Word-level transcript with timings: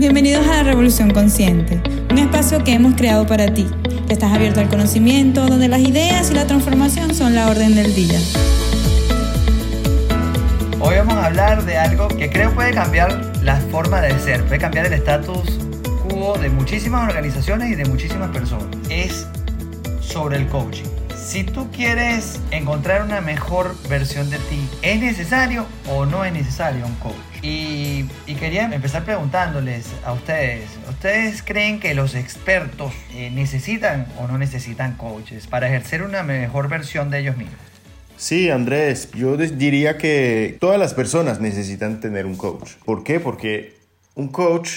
Bienvenidos 0.00 0.46
a 0.46 0.56
la 0.56 0.62
Revolución 0.62 1.10
Consciente, 1.10 1.78
un 2.10 2.16
espacio 2.16 2.64
que 2.64 2.72
hemos 2.72 2.94
creado 2.94 3.26
para 3.26 3.52
ti, 3.52 3.66
que 4.06 4.14
estás 4.14 4.32
abierto 4.32 4.60
al 4.60 4.70
conocimiento, 4.70 5.46
donde 5.46 5.68
las 5.68 5.80
ideas 5.80 6.30
y 6.30 6.34
la 6.34 6.46
transformación 6.46 7.14
son 7.14 7.34
la 7.34 7.50
orden 7.50 7.74
del 7.74 7.94
día. 7.94 8.18
Hoy 10.80 10.96
vamos 10.96 11.12
a 11.16 11.26
hablar 11.26 11.66
de 11.66 11.76
algo 11.76 12.08
que 12.08 12.30
creo 12.30 12.50
puede 12.54 12.72
cambiar 12.72 13.30
la 13.42 13.56
forma 13.56 14.00
de 14.00 14.18
ser, 14.20 14.42
puede 14.44 14.58
cambiar 14.58 14.86
el 14.86 14.94
estatus 14.94 15.58
quo 16.08 16.38
de 16.38 16.48
muchísimas 16.48 17.06
organizaciones 17.06 17.70
y 17.70 17.74
de 17.74 17.84
muchísimas 17.84 18.30
personas. 18.30 18.68
Es 18.88 19.26
sobre 20.00 20.38
el 20.38 20.46
coaching. 20.46 20.99
Si 21.30 21.44
tú 21.44 21.70
quieres 21.70 22.40
encontrar 22.50 23.02
una 23.02 23.20
mejor 23.20 23.76
versión 23.88 24.30
de 24.30 24.38
ti, 24.38 24.68
¿es 24.82 24.98
necesario 24.98 25.64
o 25.88 26.04
no 26.04 26.24
es 26.24 26.32
necesario 26.32 26.84
un 26.84 26.96
coach? 26.96 27.14
Y, 27.40 28.08
quería 28.40 28.64
empezar 28.64 29.04
preguntándoles 29.04 29.86
a 30.04 30.12
ustedes, 30.12 30.64
¿ustedes 30.88 31.44
creen 31.44 31.78
que 31.78 31.94
los 31.94 32.16
expertos 32.16 32.92
eh, 33.14 33.30
necesitan 33.30 34.08
o 34.18 34.26
no 34.26 34.38
necesitan 34.38 34.96
coaches 34.96 35.46
para 35.46 35.68
ejercer 35.68 36.02
una 36.02 36.24
mejor 36.24 36.68
versión 36.68 37.10
de 37.10 37.20
ellos 37.20 37.36
mismos? 37.36 37.60
Sí, 38.16 38.50
Andrés, 38.50 39.12
yo 39.12 39.36
diría 39.36 39.98
que 39.98 40.56
todas 40.58 40.80
las 40.80 40.94
personas 40.94 41.38
necesitan 41.38 42.00
tener 42.00 42.26
un 42.26 42.34
coach. 42.34 42.72
¿Por 42.84 43.04
qué? 43.04 43.20
Porque 43.20 43.78
un 44.16 44.26
coach 44.26 44.70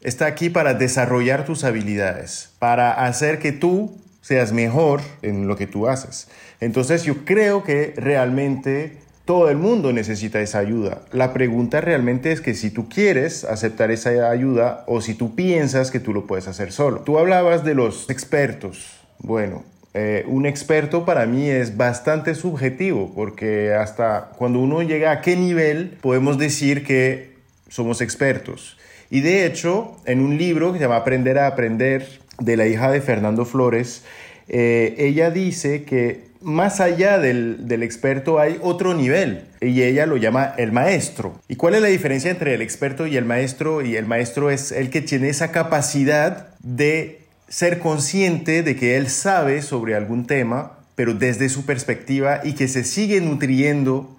está 0.00 0.26
aquí 0.26 0.50
para 0.50 0.74
desarrollar 0.74 1.44
tus 1.44 1.62
habilidades, 1.62 2.50
para 2.58 2.90
hacer 3.06 3.38
que 3.38 3.52
tú 3.52 4.02
seas 4.22 4.52
mejor 4.52 5.02
en 5.20 5.46
lo 5.46 5.56
que 5.56 5.66
tú 5.66 5.88
haces. 5.88 6.28
Entonces 6.60 7.04
yo 7.04 7.26
creo 7.26 7.62
que 7.62 7.92
realmente 7.96 8.96
todo 9.26 9.50
el 9.50 9.56
mundo 9.56 9.92
necesita 9.92 10.40
esa 10.40 10.58
ayuda. 10.58 11.02
La 11.12 11.32
pregunta 11.32 11.80
realmente 11.80 12.32
es 12.32 12.40
que 12.40 12.54
si 12.54 12.70
tú 12.70 12.88
quieres 12.88 13.44
aceptar 13.44 13.90
esa 13.90 14.30
ayuda 14.30 14.84
o 14.86 15.00
si 15.00 15.14
tú 15.14 15.34
piensas 15.34 15.90
que 15.90 16.00
tú 16.00 16.12
lo 16.12 16.26
puedes 16.26 16.48
hacer 16.48 16.72
solo. 16.72 17.00
Tú 17.00 17.18
hablabas 17.18 17.64
de 17.64 17.74
los 17.74 18.08
expertos. 18.10 19.00
Bueno, 19.18 19.64
eh, 19.94 20.24
un 20.26 20.46
experto 20.46 21.04
para 21.04 21.26
mí 21.26 21.50
es 21.50 21.76
bastante 21.76 22.34
subjetivo 22.34 23.12
porque 23.14 23.74
hasta 23.74 24.30
cuando 24.38 24.58
uno 24.58 24.82
llega 24.82 25.12
a 25.12 25.20
qué 25.20 25.36
nivel 25.36 25.98
podemos 26.00 26.38
decir 26.38 26.84
que 26.84 27.36
somos 27.68 28.00
expertos. 28.00 28.78
Y 29.10 29.20
de 29.20 29.44
hecho, 29.44 29.98
en 30.06 30.20
un 30.20 30.38
libro 30.38 30.72
que 30.72 30.78
se 30.78 30.84
llama 30.84 30.96
Aprender 30.96 31.38
a 31.38 31.46
Aprender, 31.46 32.21
de 32.38 32.56
la 32.56 32.66
hija 32.66 32.90
de 32.90 33.00
Fernando 33.00 33.44
Flores, 33.44 34.04
eh, 34.48 34.94
ella 34.98 35.30
dice 35.30 35.84
que 35.84 36.32
más 36.40 36.80
allá 36.80 37.18
del, 37.18 37.68
del, 37.68 37.82
experto 37.82 38.40
hay 38.40 38.58
otro 38.60 38.94
nivel 38.94 39.44
y 39.60 39.82
ella 39.82 40.06
lo 40.06 40.16
llama 40.16 40.54
el 40.58 40.72
maestro. 40.72 41.40
¿Y 41.48 41.56
cuál 41.56 41.74
es 41.74 41.82
la 41.82 41.88
diferencia 41.88 42.30
entre 42.30 42.54
el 42.54 42.62
experto 42.62 43.06
y 43.06 43.16
el 43.16 43.24
maestro? 43.24 43.82
Y 43.82 43.96
el 43.96 44.06
maestro 44.06 44.50
es 44.50 44.72
el 44.72 44.90
que 44.90 45.00
tiene 45.00 45.28
esa 45.28 45.52
capacidad 45.52 46.48
de 46.58 47.22
ser 47.48 47.78
consciente 47.78 48.62
de 48.62 48.76
que 48.76 48.96
él 48.96 49.08
sabe 49.08 49.62
sobre 49.62 49.94
algún 49.94 50.26
tema, 50.26 50.78
pero 50.94 51.14
desde 51.14 51.48
su 51.48 51.64
perspectiva 51.64 52.40
y 52.42 52.54
que 52.54 52.66
se 52.66 52.82
sigue 52.82 53.20
nutriendo 53.20 54.16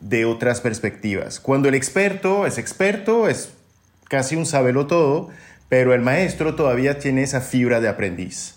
de 0.00 0.24
otras 0.24 0.60
perspectivas. 0.60 1.40
Cuando 1.40 1.68
el 1.68 1.74
experto 1.74 2.46
es 2.46 2.58
experto, 2.58 3.28
es 3.28 3.50
casi 4.08 4.36
un 4.36 4.46
sabelo 4.46 4.86
todo, 4.86 5.28
pero 5.68 5.94
el 5.94 6.00
maestro 6.00 6.54
todavía 6.54 6.98
tiene 6.98 7.22
esa 7.22 7.40
fibra 7.40 7.80
de 7.80 7.88
aprendiz. 7.88 8.56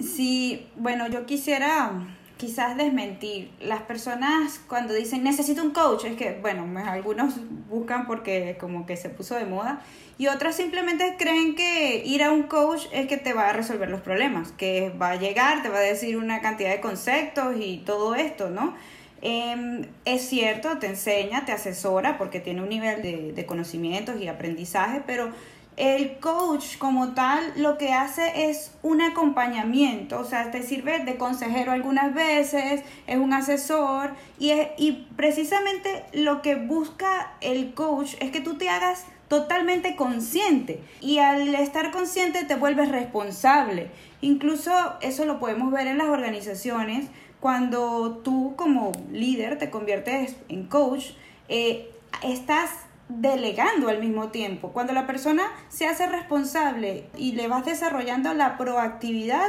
Sí, 0.00 0.68
bueno, 0.76 1.08
yo 1.08 1.26
quisiera 1.26 1.90
quizás 2.38 2.76
desmentir. 2.76 3.50
Las 3.60 3.82
personas 3.82 4.60
cuando 4.68 4.94
dicen 4.94 5.24
necesito 5.24 5.62
un 5.62 5.72
coach, 5.72 6.04
es 6.04 6.16
que, 6.16 6.38
bueno, 6.40 6.66
algunos 6.86 7.34
buscan 7.68 8.06
porque 8.06 8.56
como 8.58 8.86
que 8.86 8.96
se 8.96 9.10
puso 9.10 9.34
de 9.34 9.44
moda 9.44 9.82
y 10.18 10.28
otras 10.28 10.56
simplemente 10.56 11.16
creen 11.18 11.54
que 11.54 12.02
ir 12.04 12.22
a 12.22 12.32
un 12.32 12.44
coach 12.44 12.86
es 12.92 13.06
que 13.06 13.18
te 13.18 13.32
va 13.34 13.50
a 13.50 13.52
resolver 13.52 13.90
los 13.90 14.00
problemas, 14.00 14.52
que 14.52 14.90
va 14.90 15.10
a 15.10 15.16
llegar, 15.16 15.62
te 15.62 15.68
va 15.68 15.78
a 15.78 15.80
decir 15.80 16.16
una 16.16 16.40
cantidad 16.40 16.70
de 16.70 16.80
conceptos 16.80 17.56
y 17.58 17.78
todo 17.78 18.14
esto, 18.14 18.50
¿no? 18.50 18.74
Em, 19.20 19.86
es 20.04 20.28
cierto, 20.28 20.78
te 20.78 20.86
enseña, 20.86 21.44
te 21.44 21.52
asesora 21.52 22.18
porque 22.18 22.38
tiene 22.40 22.62
un 22.62 22.68
nivel 22.68 23.02
de, 23.02 23.32
de 23.32 23.46
conocimientos 23.46 24.20
y 24.20 24.28
aprendizaje, 24.28 25.02
pero 25.06 25.32
el 25.78 26.18
coach 26.18 26.76
como 26.76 27.14
tal 27.14 27.52
lo 27.56 27.78
que 27.78 27.92
hace 27.92 28.50
es 28.50 28.72
un 28.82 29.00
acompañamiento, 29.00 30.18
o 30.18 30.24
sea, 30.24 30.50
te 30.50 30.64
sirve 30.64 30.98
de 31.04 31.16
consejero 31.16 31.70
algunas 31.70 32.12
veces, 32.12 32.82
es 33.06 33.16
un 33.16 33.32
asesor 33.32 34.10
y, 34.40 34.52
y 34.76 35.06
precisamente 35.16 36.04
lo 36.12 36.42
que 36.42 36.56
busca 36.56 37.32
el 37.40 37.74
coach 37.74 38.14
es 38.18 38.32
que 38.32 38.40
tú 38.40 38.58
te 38.58 38.68
hagas 38.68 39.04
totalmente 39.28 39.94
consciente 39.94 40.82
y 41.00 41.18
al 41.18 41.54
estar 41.54 41.92
consciente 41.92 42.44
te 42.44 42.56
vuelves 42.56 42.90
responsable. 42.90 43.90
Incluso 44.20 44.72
eso 45.00 45.26
lo 45.26 45.38
podemos 45.38 45.70
ver 45.70 45.86
en 45.86 45.98
las 45.98 46.08
organizaciones 46.08 47.06
cuando 47.38 48.20
tú 48.24 48.54
como 48.56 48.90
líder 49.12 49.58
te 49.58 49.70
conviertes 49.70 50.34
en 50.48 50.66
coach, 50.66 51.10
eh, 51.48 51.88
estás 52.24 52.70
delegando 53.08 53.88
al 53.88 54.00
mismo 54.00 54.28
tiempo. 54.28 54.72
Cuando 54.72 54.92
la 54.92 55.06
persona 55.06 55.44
se 55.68 55.86
hace 55.86 56.06
responsable 56.06 57.08
y 57.16 57.32
le 57.32 57.48
vas 57.48 57.64
desarrollando 57.64 58.34
la 58.34 58.56
proactividad, 58.58 59.48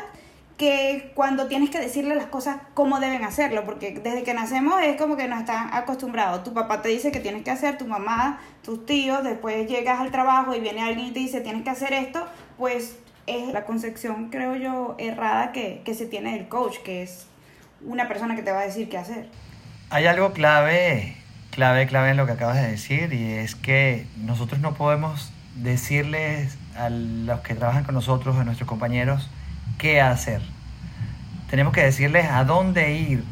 que 0.58 1.14
cuando 1.16 1.48
tienes 1.48 1.70
que 1.70 1.80
decirle 1.80 2.16
las 2.16 2.26
cosas 2.26 2.58
cómo 2.74 3.00
deben 3.00 3.24
hacerlo, 3.24 3.64
porque 3.64 3.92
desde 3.92 4.24
que 4.24 4.34
nacemos 4.34 4.82
es 4.84 4.98
como 4.98 5.16
que 5.16 5.28
nos 5.28 5.40
están 5.40 5.74
acostumbrados. 5.74 6.44
Tu 6.44 6.54
papá 6.54 6.82
te 6.82 6.90
dice 6.90 7.12
que 7.12 7.22
tienes 7.22 7.44
que 7.44 7.52
hacer, 7.52 7.78
tu 7.78 7.88
mamá, 7.88 8.42
tus 8.62 8.86
tíos, 8.86 9.24
después 9.24 9.70
llegas 9.70 10.02
al 10.02 10.12
trabajo 10.12 10.54
y 10.54 10.60
viene 10.60 10.82
alguien 10.82 11.08
y 11.08 11.12
te 11.12 11.20
dice 11.20 11.40
tienes 11.40 11.64
que 11.64 11.70
hacer 11.70 11.94
esto, 11.94 12.28
pues 12.58 12.98
es 13.26 13.54
la 13.54 13.64
concepción, 13.64 14.30
creo 14.30 14.56
yo, 14.58 14.96
errada 14.98 15.54
que, 15.54 15.82
que 15.86 15.94
se 15.94 16.06
tiene 16.06 16.34
del 16.34 16.50
coach, 16.50 16.80
que 16.80 17.04
es 17.04 17.28
una 17.86 18.10
persona 18.10 18.36
que 18.36 18.44
te 18.44 18.52
va 18.52 18.60
a 18.60 18.66
decir 18.66 18.90
qué 18.90 18.98
hacer. 18.98 19.30
Hay 19.92 20.08
algo 20.08 20.34
clave 20.34 21.16
clave, 21.60 21.88
clave 21.88 22.12
en 22.12 22.16
lo 22.16 22.26
que 22.26 22.32
acabas 22.32 22.56
de 22.56 22.72
decir 22.72 23.12
y 23.12 23.34
es 23.34 23.54
que 23.54 24.08
nosotros 24.16 24.62
no 24.62 24.76
podemos 24.76 25.34
decirles 25.56 26.58
a 26.78 26.90
los 26.90 27.42
que 27.42 27.54
trabajan 27.54 27.84
con 27.84 27.96
nosotros, 27.96 28.38
a 28.38 28.46
nuestros 28.46 28.66
compañeros, 28.66 29.30
qué 29.78 30.00
hacer. 30.00 30.42
Tenemos 31.50 31.74
que 31.74 31.84
decirles 31.84 32.28
a 32.32 32.46
dónde 32.46 32.94
ir 32.94 33.26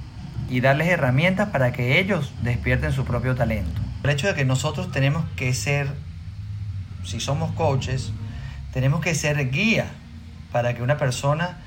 y 0.50 0.60
darles 0.60 0.90
herramientas 0.90 1.52
para 1.52 1.72
que 1.72 2.02
ellos 2.02 2.34
despierten 2.42 2.92
su 2.92 3.06
propio 3.06 3.34
talento. 3.34 3.80
El 4.04 4.10
hecho 4.10 4.28
de 4.28 4.36
que 4.36 4.44
nosotros 4.44 4.92
tenemos 4.92 5.24
que 5.38 5.54
ser, 5.54 5.88
si 7.06 7.22
somos 7.22 7.54
coaches, 7.54 8.12
tenemos 8.74 9.00
que 9.00 9.16
ser 9.16 9.50
guía 9.52 9.86
para 10.52 10.74
que 10.74 10.84
una 10.84 10.98
persona 10.98 11.60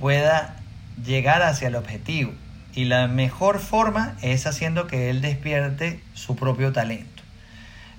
pueda 0.00 0.56
llegar 1.00 1.42
hacia 1.42 1.68
el 1.68 1.76
objetivo. 1.76 2.32
Y 2.74 2.84
la 2.84 3.08
mejor 3.08 3.58
forma 3.58 4.16
es 4.22 4.46
haciendo 4.46 4.86
que 4.86 5.10
él 5.10 5.20
despierte 5.20 6.00
su 6.14 6.36
propio 6.36 6.72
talento. 6.72 7.22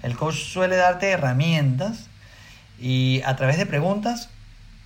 El 0.03 0.15
coach 0.15 0.35
suele 0.35 0.75
darte 0.75 1.09
herramientas 1.09 2.07
y 2.79 3.21
a 3.25 3.35
través 3.35 3.57
de 3.57 3.65
preguntas 3.65 4.29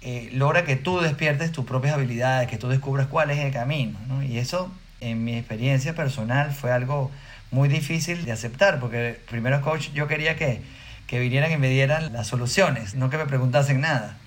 eh, 0.01 0.29
logra 0.33 0.65
que 0.65 0.75
tú 0.75 0.99
despiertes 0.99 1.51
tus 1.51 1.65
propias 1.65 1.93
habilidades, 1.93 2.49
que 2.49 2.57
tú 2.57 2.67
descubras 2.67 3.07
cuál 3.07 3.29
es 3.29 3.39
el 3.39 3.53
camino. 3.53 3.97
Y 4.23 4.37
eso, 4.37 4.71
en 4.99 5.23
mi 5.23 5.37
experiencia 5.37 5.93
personal, 5.93 6.51
fue 6.51 6.71
algo 6.71 7.11
muy 7.51 7.69
difícil 7.69 8.25
de 8.25 8.31
aceptar, 8.31 8.79
porque 8.79 9.19
primero 9.29 9.61
coach 9.61 9.91
yo 9.93 10.07
quería 10.07 10.35
que, 10.35 10.61
que 11.07 11.19
vinieran 11.19 11.51
y 11.51 11.57
me 11.57 11.69
dieran 11.69 12.11
las 12.11 12.27
soluciones, 12.27 12.95
no 12.95 13.09
que 13.09 13.17
me 13.17 13.25
preguntasen 13.25 13.79
nada. 13.79 14.17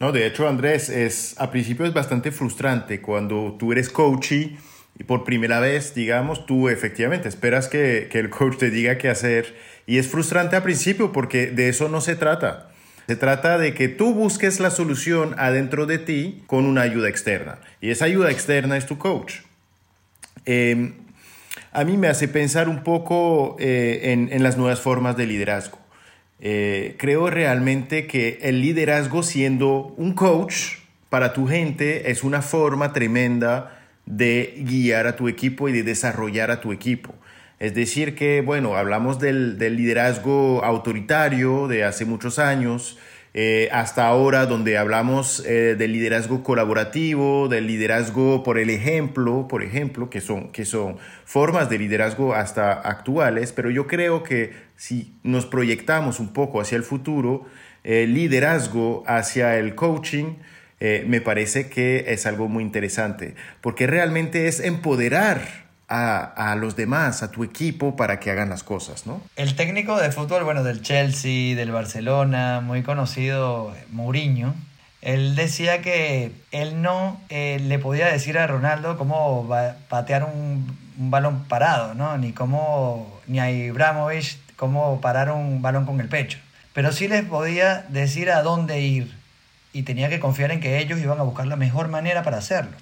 No, 0.00 0.10
de 0.10 0.26
hecho, 0.26 0.48
Andrés, 0.48 0.88
es, 0.88 1.36
a 1.38 1.50
principio 1.50 1.86
es 1.86 1.94
bastante 1.94 2.32
frustrante 2.32 3.00
cuando 3.00 3.56
tú 3.58 3.70
eres 3.72 3.88
coach 3.88 4.32
y 4.32 4.58
y 4.98 5.04
por 5.04 5.24
primera 5.24 5.60
vez, 5.60 5.94
digamos, 5.94 6.46
tú 6.46 6.68
efectivamente 6.68 7.28
esperas 7.28 7.68
que, 7.68 8.08
que 8.10 8.20
el 8.20 8.30
coach 8.30 8.58
te 8.58 8.70
diga 8.70 8.96
qué 8.98 9.08
hacer 9.08 9.54
y 9.86 9.98
es 9.98 10.08
frustrante 10.08 10.56
al 10.56 10.62
principio 10.62 11.12
porque 11.12 11.48
de 11.48 11.68
eso 11.68 11.88
no 11.88 12.00
se 12.00 12.16
trata. 12.16 12.70
Se 13.06 13.16
trata 13.16 13.58
de 13.58 13.74
que 13.74 13.88
tú 13.88 14.14
busques 14.14 14.60
la 14.60 14.70
solución 14.70 15.34
adentro 15.36 15.84
de 15.86 15.98
ti 15.98 16.42
con 16.46 16.64
una 16.64 16.82
ayuda 16.82 17.08
externa. 17.08 17.58
Y 17.80 17.90
esa 17.90 18.06
ayuda 18.06 18.30
externa 18.30 18.78
es 18.78 18.86
tu 18.86 18.96
coach. 18.96 19.40
Em, 20.46 20.94
a 21.72 21.84
mí 21.84 21.96
me 21.96 22.08
hace 22.08 22.28
pensar 22.28 22.68
un 22.68 22.82
poco 22.82 23.56
eh, 23.58 24.12
en, 24.12 24.30
en, 24.32 24.42
las 24.42 24.56
nuevas 24.56 24.80
formas 24.80 25.16
de 25.16 25.26
liderazgo. 25.26 25.78
Eh, 26.40 26.96
creo 26.98 27.28
realmente 27.28 28.06
que 28.06 28.38
el 28.42 28.60
liderazgo 28.60 29.22
siendo 29.22 29.94
un 29.96 30.14
coach 30.14 30.78
para 31.10 31.32
tu 31.32 31.46
gente 31.46 32.10
es 32.10 32.24
una 32.24 32.42
forma 32.42 32.92
tremenda 32.92 33.83
de 34.06 34.54
guiar 34.58 35.06
a 35.06 35.16
tu 35.16 35.28
equipo 35.28 35.68
y 35.68 35.72
de 35.72 35.82
desarrollar 35.82 36.50
a 36.50 36.60
tu 36.60 36.72
equipo. 36.72 37.14
Es 37.58 37.74
decir, 37.74 38.14
que, 38.14 38.40
bueno, 38.40 38.76
hablamos 38.76 39.18
del, 39.18 39.58
liderazgo 39.58 40.64
autoritario 40.64 41.68
de 41.68 41.84
hace 41.84 42.04
muchos 42.04 42.38
años, 42.38 42.98
eh, 43.32 43.68
hasta 43.72 44.06
ahora 44.06 44.46
donde 44.46 44.76
hablamos 44.78 45.44
eh, 45.46 45.74
del 45.76 45.92
liderazgo 45.92 46.42
colaborativo, 46.42 47.48
del 47.48 47.66
liderazgo 47.66 48.42
por 48.42 48.58
el 48.58 48.70
ejemplo, 48.70 49.48
por 49.48 49.62
ejemplo, 49.64 50.10
que 50.10 50.20
son, 50.20 50.52
que 50.52 50.64
son 50.64 50.98
formas 51.24 51.70
de 51.70 51.78
liderazgo 51.78 52.34
hasta 52.34 52.72
actuales, 52.72 53.52
pero 53.52 53.70
yo 53.70 53.86
creo 53.86 54.22
que 54.22 54.52
si 54.76 55.14
nos 55.22 55.46
proyectamos 55.46 56.20
un 56.20 56.32
poco 56.32 56.60
hacia 56.60 56.76
el 56.76 56.84
futuro, 56.84 57.44
el 57.82 58.14
liderazgo 58.14 59.04
hacia 59.06 59.58
el 59.58 59.74
coaching, 59.74 60.34
eh, 60.80 61.04
me 61.06 61.20
parece 61.20 61.68
que 61.68 62.06
es 62.08 62.26
algo 62.26 62.48
muy 62.48 62.62
interesante, 62.62 63.34
porque 63.60 63.86
realmente 63.86 64.48
es 64.48 64.60
empoderar 64.60 65.64
a, 65.88 66.56
los 66.58 66.74
demás, 66.76 67.22
a 67.22 67.30
tu 67.30 67.44
equipo, 67.44 67.94
para 67.94 68.18
que 68.18 68.30
hagan 68.30 68.48
las 68.48 68.64
cosas, 68.64 69.06
¿no? 69.06 69.20
El 69.36 69.54
técnico 69.54 69.96
de 70.00 70.10
fútbol, 70.10 70.42
bueno, 70.44 70.64
del 70.64 70.82
Chelsea, 70.82 71.54
del 71.54 71.70
Barcelona, 71.70 72.60
muy 72.60 72.82
conocido, 72.82 73.72
Mourinho, 73.90 74.54
él 75.02 75.36
decía 75.36 75.82
que 75.82 76.32
él 76.50 76.80
no 76.80 77.20
eh, 77.28 77.60
le 77.62 77.78
podía 77.78 78.06
decir 78.06 78.38
a 78.38 78.46
Ronaldo 78.46 78.96
cómo 78.96 79.48
patear 79.88 80.24
un, 80.24 80.76
un, 80.98 81.10
balón 81.10 81.44
parado, 81.44 81.94
¿no? 81.94 82.16
Ni 82.16 82.32
cómo, 82.32 83.20
ni 83.26 83.38
a 83.38 83.50
Ibrahimovic 83.50 84.38
cómo 84.56 85.00
parar 85.00 85.30
un 85.30 85.60
balón 85.60 85.84
con 85.84 86.00
el 86.00 86.08
pecho. 86.08 86.38
Pero 86.72 86.90
sí 86.90 87.06
les 87.06 87.24
podía 87.24 87.84
decir 87.90 88.30
a 88.30 88.42
dónde 88.42 88.80
ir 88.80 89.23
y 89.74 89.82
tenía 89.82 90.08
que 90.08 90.20
confiar 90.20 90.52
en 90.52 90.60
que 90.60 90.78
ellos 90.78 91.00
iban 91.00 91.18
a 91.18 91.24
buscar 91.24 91.46
la 91.46 91.56
mejor 91.56 91.88
manera 91.88 92.22
para 92.22 92.38
hacerlo. 92.38 92.76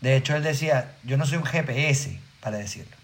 De 0.00 0.16
hecho, 0.16 0.34
él 0.34 0.42
decía, 0.42 0.92
yo 1.04 1.16
no 1.16 1.26
soy 1.26 1.38
un 1.38 1.44
GPS, 1.44 2.18
para 2.40 2.56
decirlo. 2.56 2.96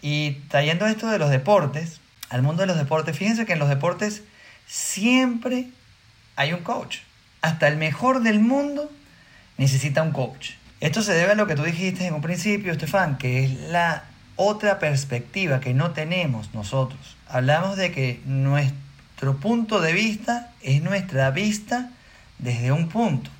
Y 0.00 0.32
trayendo 0.48 0.86
esto 0.86 1.08
de 1.08 1.18
los 1.18 1.30
deportes, 1.30 2.00
al 2.30 2.42
mundo 2.42 2.62
de 2.62 2.66
los 2.66 2.78
deportes, 2.78 3.16
fíjense 3.16 3.44
que 3.46 3.52
en 3.52 3.58
los 3.58 3.68
deportes 3.68 4.22
siempre 4.66 5.68
hay 6.36 6.54
un 6.54 6.60
coach. 6.60 6.98
Hasta 7.42 7.68
el 7.68 7.76
mejor 7.76 8.22
del 8.22 8.40
mundo 8.40 8.90
necesita 9.58 10.02
un 10.02 10.12
coach. 10.12 10.52
Esto 10.80 11.02
se 11.02 11.12
debe 11.12 11.32
a 11.32 11.36
lo 11.36 11.46
que 11.46 11.56
tú 11.56 11.62
dijiste 11.62 12.06
en 12.06 12.14
un 12.14 12.22
principio, 12.22 12.72
Estefan, 12.72 13.18
que 13.18 13.44
es 13.44 13.50
la 13.70 14.04
otra 14.36 14.78
perspectiva 14.78 15.60
que 15.60 15.74
no 15.74 15.90
tenemos 15.90 16.54
nosotros. 16.54 17.16
Hablamos 17.28 17.76
de 17.76 17.92
que 17.92 18.20
nuestro 18.24 19.36
punto 19.36 19.80
de 19.80 19.92
vista 19.92 20.52
es 20.62 20.82
nuestra 20.82 21.30
vista 21.30 21.90
desde 22.38 22.72
un 22.72 22.88
punto. 22.88 23.30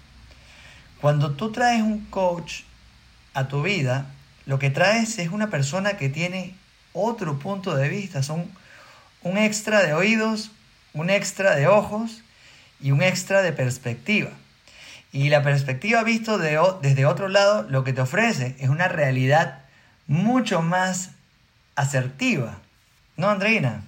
Cuando 1.00 1.32
tú 1.32 1.52
traes 1.52 1.82
un 1.82 2.05
coach 2.06 2.62
a 3.35 3.49
tu 3.49 3.62
vida, 3.62 4.06
lo 4.46 4.58
que 4.58 4.70
traes 4.70 5.19
es 5.19 5.31
una 5.31 5.50
persona 5.50 5.96
que 5.96 6.08
tiene 6.08 6.55
otro 6.93 7.38
punto 7.38 7.75
de 7.75 7.88
vista, 7.88 8.23
son 8.23 8.50
un 9.23 9.38
extra 9.38 9.82
de 9.82 9.93
oídos, 9.94 10.50
un 10.93 11.11
extra 11.11 11.56
de 11.56 11.67
ojos 11.67 12.23
y 12.81 12.93
un 12.93 13.02
extra 13.02 13.43
de 13.43 13.52
perspectiva. 13.52 14.31
Y 15.12 15.29
la 15.29 15.43
perspectiva 15.43 16.02
visto 16.02 16.38
desde 16.38 17.06
otro 17.06 17.29
lado 17.29 17.62
lo 17.69 17.85
que 17.85 17.93
te 17.93 18.00
ofrece 18.00 18.56
es 18.58 18.69
una 18.69 18.88
realidad 18.88 19.62
mucho 20.06 20.62
más 20.62 21.11
asertiva. 21.76 22.58
¿No, 23.17 23.31
Andreina? 23.31 23.82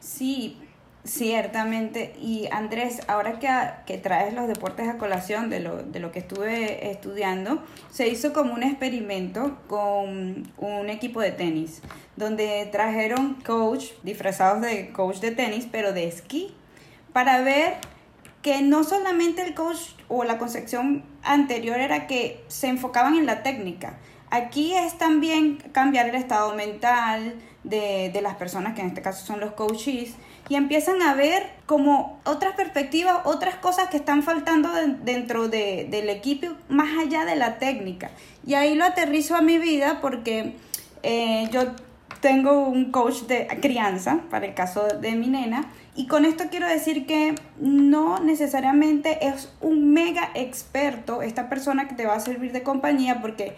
Sí, 0.00 0.58
Ciertamente, 1.04 2.16
y 2.18 2.48
Andrés, 2.50 3.02
ahora 3.08 3.38
que, 3.38 3.50
que, 3.84 3.98
traes 3.98 4.32
los 4.32 4.48
deportes 4.48 4.88
a 4.88 4.96
colación 4.96 5.50
de 5.50 5.60
lo, 5.60 5.82
de 5.82 6.00
lo 6.00 6.10
que 6.10 6.20
estuve 6.20 6.90
estudiando, 6.90 7.62
se 7.90 8.08
hizo 8.08 8.32
como 8.32 8.54
un 8.54 8.62
experimento 8.62 9.58
con 9.68 10.50
un 10.56 10.88
equipo 10.88 11.20
de 11.20 11.30
tenis, 11.30 11.82
donde 12.16 12.66
trajeron 12.72 13.34
coach 13.44 13.88
disfrazados 14.02 14.62
de 14.62 14.92
coach 14.92 15.18
de 15.18 15.32
tenis, 15.32 15.68
pero 15.70 15.92
de 15.92 16.08
esquí, 16.08 16.54
para 17.12 17.42
ver 17.42 17.74
que 18.40 18.62
no 18.62 18.82
solamente 18.82 19.42
el 19.42 19.52
coach 19.52 19.90
o 20.08 20.24
la 20.24 20.38
concepción 20.38 21.04
anterior 21.22 21.80
era 21.80 22.06
que 22.06 22.42
se 22.48 22.68
enfocaban 22.68 23.16
en 23.16 23.26
la 23.26 23.42
técnica, 23.42 23.98
aquí 24.30 24.72
es 24.72 24.96
también 24.96 25.58
cambiar 25.72 26.08
el 26.08 26.14
estado 26.14 26.54
mental 26.54 27.34
de, 27.62 28.10
de 28.10 28.22
las 28.22 28.36
personas, 28.36 28.74
que 28.74 28.80
en 28.80 28.86
este 28.86 29.02
caso 29.02 29.26
son 29.26 29.40
los 29.40 29.52
coaches, 29.52 30.14
y 30.48 30.56
empiezan 30.56 31.02
a 31.02 31.14
ver 31.14 31.50
como 31.66 32.20
otras 32.24 32.54
perspectivas, 32.54 33.20
otras 33.24 33.54
cosas 33.56 33.88
que 33.88 33.96
están 33.96 34.22
faltando 34.22 34.70
dentro 35.02 35.48
de, 35.48 35.86
del 35.90 36.10
equipo 36.10 36.48
más 36.68 36.98
allá 36.98 37.24
de 37.24 37.36
la 37.36 37.58
técnica. 37.58 38.10
Y 38.46 38.54
ahí 38.54 38.74
lo 38.74 38.84
aterrizo 38.84 39.36
a 39.36 39.40
mi 39.40 39.58
vida 39.58 40.00
porque 40.00 40.54
eh, 41.02 41.48
yo 41.50 41.62
tengo 42.20 42.68
un 42.68 42.90
coach 42.90 43.22
de 43.22 43.46
crianza 43.60 44.20
para 44.30 44.46
el 44.46 44.54
caso 44.54 44.86
de 44.86 45.12
mi 45.12 45.28
nena 45.28 45.66
y 45.96 46.06
con 46.06 46.24
esto 46.24 46.44
quiero 46.50 46.66
decir 46.66 47.06
que 47.06 47.34
no 47.58 48.18
necesariamente 48.18 49.28
es 49.28 49.52
un 49.60 49.92
mega 49.92 50.30
experto 50.34 51.22
esta 51.22 51.48
persona 51.48 51.86
que 51.86 51.94
te 51.94 52.06
va 52.06 52.14
a 52.14 52.20
servir 52.20 52.52
de 52.52 52.62
compañía 52.62 53.20
porque 53.20 53.54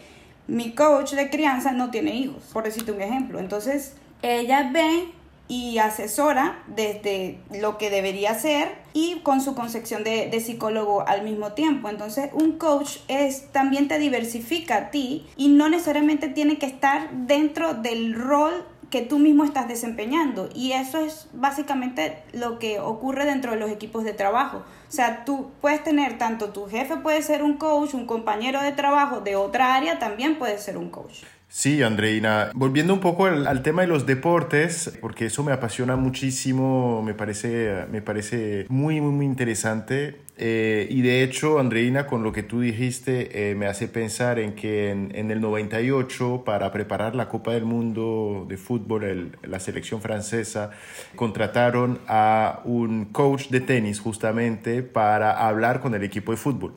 mi 0.47 0.73
coach 0.73 1.13
de 1.13 1.31
crianza 1.31 1.73
no 1.73 1.91
tiene 1.91 2.15
hijos, 2.15 2.43
por 2.53 2.65
decirte 2.65 2.93
un 2.93 3.01
ejemplo. 3.01 3.39
Entonces, 3.39 3.95
ella 4.23 4.71
ve 4.73 5.09
y 5.49 5.79
asesora 5.79 6.63
desde 6.67 7.39
lo 7.61 7.79
que 7.79 7.91
debería 7.91 8.35
ser 8.35 8.75
y 8.93 9.21
con 9.21 9.41
su 9.41 9.55
concepción 9.55 10.05
de, 10.05 10.41
psicólogo 10.41 11.07
al 11.07 11.23
mismo 11.23 11.53
tiempo. 11.53 11.89
Entonces 11.89 12.31
un 12.33 12.59
coach 12.59 12.99
es, 13.09 13.51
también 13.53 13.89
te 13.89 13.99
diversifica 13.99 14.77
a 14.77 14.91
ti 14.91 15.27
y 15.37 15.49
no 15.49 15.69
necesariamente 15.69 16.29
tiene 16.29 16.59
que 16.59 16.67
estar 16.67 17.11
dentro 17.13 17.75
del 17.75 18.15
rol 18.15 18.65
que 18.91 19.03
tú 19.03 19.19
mismo 19.19 19.45
estás 19.45 19.67
desempeñando. 19.67 20.49
Y 20.55 20.73
eso 20.73 20.99
es 20.99 21.29
básicamente 21.33 22.23
lo 22.33 22.59
que 22.59 22.79
ocurre 22.79 23.25
dentro 23.25 23.53
de 23.53 23.59
los 23.59 23.71
equipos 23.71 24.05
de 24.05 24.13
trabajo. 24.13 24.59
O 24.89 24.93
sea, 24.93 25.25
tú 25.25 25.51
puedes 25.61 25.83
tener 25.83 26.19
tanto 26.19 26.51
tu 26.51 26.67
jefe 26.67 26.97
puede 26.97 27.23
ser 27.23 27.43
un 27.43 27.57
coach, 27.57 27.95
un 27.95 28.07
compañero 28.07 28.63
de 28.63 28.73
trabajo 28.73 29.21
de 29.21 29.37
otra 29.37 29.75
área 29.75 29.99
también 29.99 30.39
puede 30.39 30.59
ser 30.59 30.79
un 30.79 30.91
coach. 30.91 31.25
Sí, 31.49 31.81
Andreina. 31.83 32.51
Volviendo 32.55 32.93
un 32.93 33.01
poco 33.01 33.27
al, 33.27 33.63
tema 33.63 33.83
de 33.83 33.89
los 33.89 34.05
deportes, 34.05 34.99
porque 35.01 35.27
eso 35.27 35.45
me 35.45 35.53
apasiona 35.53 35.95
muchísimo, 35.95 37.03
me 37.03 37.15
parece, 37.15 37.87
me 37.91 38.03
parece 38.03 38.67
muy, 38.69 39.01
muy, 39.01 39.25
interesante. 39.25 40.17
Eh, 40.39 40.87
y 40.91 41.01
de 41.03 41.23
hecho, 41.23 41.59
Andreina, 41.59 42.07
con 42.07 42.23
lo 42.25 42.33
que 42.33 42.43
tú 42.43 42.61
dijiste, 42.61 43.51
eh, 43.51 43.55
me 43.55 43.67
hace 43.67 43.87
pensar 43.89 44.39
en 44.41 44.55
que 44.55 44.91
en, 44.91 45.31
el 45.31 45.41
98, 45.41 46.43
para 46.45 46.73
preparar 46.73 47.15
la 47.15 47.29
Copa 47.29 47.53
del 47.53 47.65
Mundo 47.65 48.45
de 48.49 48.57
fútbol, 48.57 49.39
la 49.43 49.61
selección 49.61 50.03
francesa, 50.03 50.73
contrataron 51.15 52.01
a 52.09 52.61
un 52.65 53.07
coach 53.07 53.49
de 53.49 53.61
tenis 53.61 54.01
justamente 54.01 54.83
para 54.83 55.47
hablar 55.47 55.81
con 55.81 55.95
el 55.95 56.03
equipo 56.03 56.33
de 56.33 56.39
fútbol. 56.39 56.75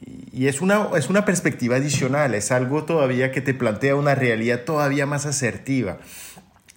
Y 0.00 0.46
es 0.46 0.60
una, 0.60 0.88
es 0.96 1.10
una 1.10 1.24
perspectiva 1.24 1.76
adicional, 1.76 2.34
es 2.34 2.52
algo 2.52 2.84
todavía 2.84 3.32
que 3.32 3.40
te 3.40 3.54
plantea 3.54 3.96
una 3.96 4.14
realidad 4.14 4.64
todavía 4.64 5.06
más 5.06 5.26
asertiva. 5.26 5.98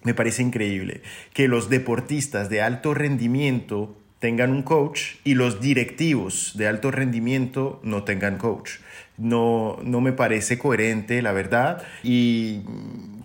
Me 0.03 0.13
parece 0.13 0.41
increíble 0.41 1.01
que 1.33 1.47
los 1.47 1.69
deportistas 1.69 2.49
de 2.49 2.61
alto 2.61 2.93
rendimiento 2.93 3.95
tengan 4.21 4.51
un 4.51 4.63
coach 4.63 5.15
y 5.23 5.33
los 5.33 5.61
directivos 5.61 6.53
de 6.55 6.67
alto 6.67 6.91
rendimiento 6.91 7.79
no 7.83 8.03
tengan 8.03 8.37
coach. 8.37 8.73
No, 9.17 9.77
no 9.83 9.99
me 10.01 10.13
parece 10.13 10.57
coherente, 10.57 11.21
la 11.21 11.31
verdad. 11.31 11.83
Y 12.03 12.61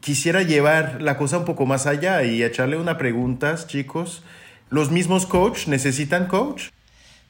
quisiera 0.01 0.43
llevar 0.43 1.03
la 1.03 1.17
cosa 1.19 1.39
un 1.39 1.45
poco 1.45 1.67
más 1.67 1.87
allá 1.87 2.23
y 2.25 2.43
echarle 2.43 2.79
una 2.79 2.99
pregunta, 2.99 3.55
chicos. 3.67 4.25
¿Los 4.71 4.91
mismos 4.91 5.27
coach 5.27 5.69
necesitan 5.69 6.27
coach? 6.27 6.69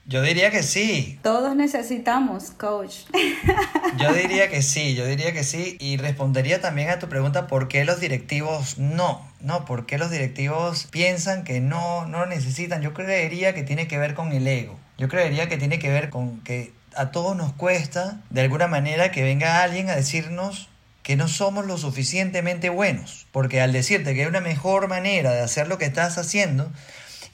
Yo 0.09 0.23
diría 0.23 0.53
que 0.53 0.63
sí. 0.63 1.19
Todos 1.23 1.57
necesitamos 1.57 2.53
coach. 2.53 2.95
Yo 3.99 4.13
diría 4.13 4.49
que 4.49 4.63
sí, 4.63 4.95
yo 4.95 5.05
diría 5.07 5.33
que 5.33 5.43
sí. 5.43 5.77
Y 5.81 5.97
respondería 5.97 6.61
también 6.61 6.91
a 6.91 6.99
tu 6.99 7.09
pregunta, 7.09 7.47
¿por 7.49 7.67
qué 7.67 7.85
los 7.85 7.99
directivos 7.99 8.79
no? 8.79 9.27
No, 9.41 9.65
¿por 9.65 9.87
qué 9.87 9.99
los 9.99 10.11
directivos 10.11 10.87
piensan 10.91 11.43
que 11.43 11.61
no, 11.61 12.07
no 12.07 12.21
lo 12.21 12.27
necesitan? 12.27 12.83
Yo 12.83 12.95
creería 12.95 13.55
que 13.55 13.65
tiene 13.65 13.89
que 13.89 13.99
ver 13.99 14.15
con 14.15 14.33
el 14.33 14.47
ego. 14.47 14.79
Yo 14.97 15.09
creería 15.09 15.49
que 15.49 15.57
tiene 15.57 15.79
que 15.79 15.91
ver 15.91 16.11
con 16.11 16.41
que 16.43 16.73
a 16.95 17.11
todos 17.11 17.37
nos 17.37 17.53
cuesta, 17.55 18.21
de 18.31 18.43
alguna 18.43 18.69
manera, 18.69 19.11
que 19.11 19.23
venga 19.23 19.63
alguien 19.63 19.91
a 19.91 19.97
decirnos 19.97 20.69
que 21.03 21.17
no 21.17 21.27
somos 21.27 21.67
lo 21.67 21.79
suficientemente 21.79 22.69
buenos. 22.69 23.27
Porque 23.33 23.61
al 23.61 23.73
decirte 23.73 24.15
que 24.15 24.23
hay 24.23 24.27
una 24.27 24.41
mejor 24.41 24.89
manera 24.89 25.33
de 25.33 25.41
hacer 25.41 25.69
lo 25.69 25.79
que 25.79 25.85
estás 25.85 26.19
haciendo, 26.19 26.71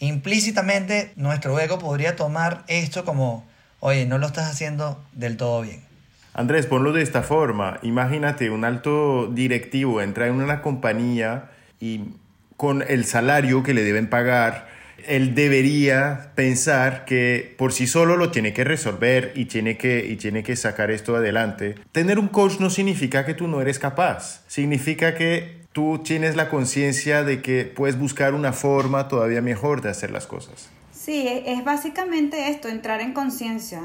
implícitamente 0.03 1.13
nuestro 1.17 1.59
ego 1.61 1.79
podría 1.79 2.17
tomar 2.17 2.65
esto 2.67 3.05
como, 3.05 3.47
oye, 3.81 4.05
no 4.05 4.19
lo 4.19 4.27
estás 4.27 4.51
haciendo 4.51 5.01
del 5.13 5.37
todo 5.37 5.63
bien. 5.63 5.81
Andrés, 6.35 6.67
ponlo 6.67 6.93
de 6.93 7.03
esta 7.03 7.23
forma. 7.23 7.79
Imagínate 7.83 8.51
un 8.51 8.65
alto 8.65 9.29
directivo 9.29 10.01
entra 10.01 10.27
en 10.27 10.35
una 10.35 10.61
compañía 10.61 11.51
y 11.79 12.01
con 12.57 12.83
el 12.83 13.05
salario 13.05 13.63
que 13.63 13.75
le 13.75 13.85
deben 13.85 14.09
pagar, 14.09 14.69
él 15.07 15.35
debería 15.35 16.33
pensar 16.35 17.05
que 17.05 17.55
por 17.59 17.73
sí 17.73 17.87
solo 17.87 18.17
lo 18.17 18.31
tiene 18.31 18.53
que 18.53 18.65
resolver 18.65 19.33
y 19.35 19.47
tiene 19.47 19.77
que, 19.77 20.07
y 20.07 20.17
tiene 20.17 20.43
que 20.43 20.57
sacar 20.57 20.91
esto 20.91 21.17
adelante. 21.17 21.77
Tener 21.93 22.19
un 22.19 22.29
coach 22.29 22.59
no 22.61 22.71
significa 22.71 23.25
que 23.25 23.35
tú 23.35 23.49
no 23.49 23.61
eres 23.61 23.79
capaz, 23.79 24.43
significa 24.47 25.15
que 25.15 25.62
tú 25.73 26.01
tienes 26.05 26.37
la 26.37 26.49
conciencia 26.49 27.25
de 27.25 27.43
que 27.43 27.65
puedes 27.65 27.99
buscar 27.99 28.35
una 28.35 28.53
forma 28.53 29.09
todavía 29.09 29.43
mejor 29.43 29.81
de 29.81 29.91
hacer 29.91 30.11
las 30.11 30.27
cosas. 30.27 30.69
Sí, 30.93 31.27
e, 31.27 31.53
es 31.53 31.65
básicamente 31.65 32.51
esto, 32.51 32.69
entrar 32.69 33.01
en 33.01 33.13
conciencia. 33.13 33.83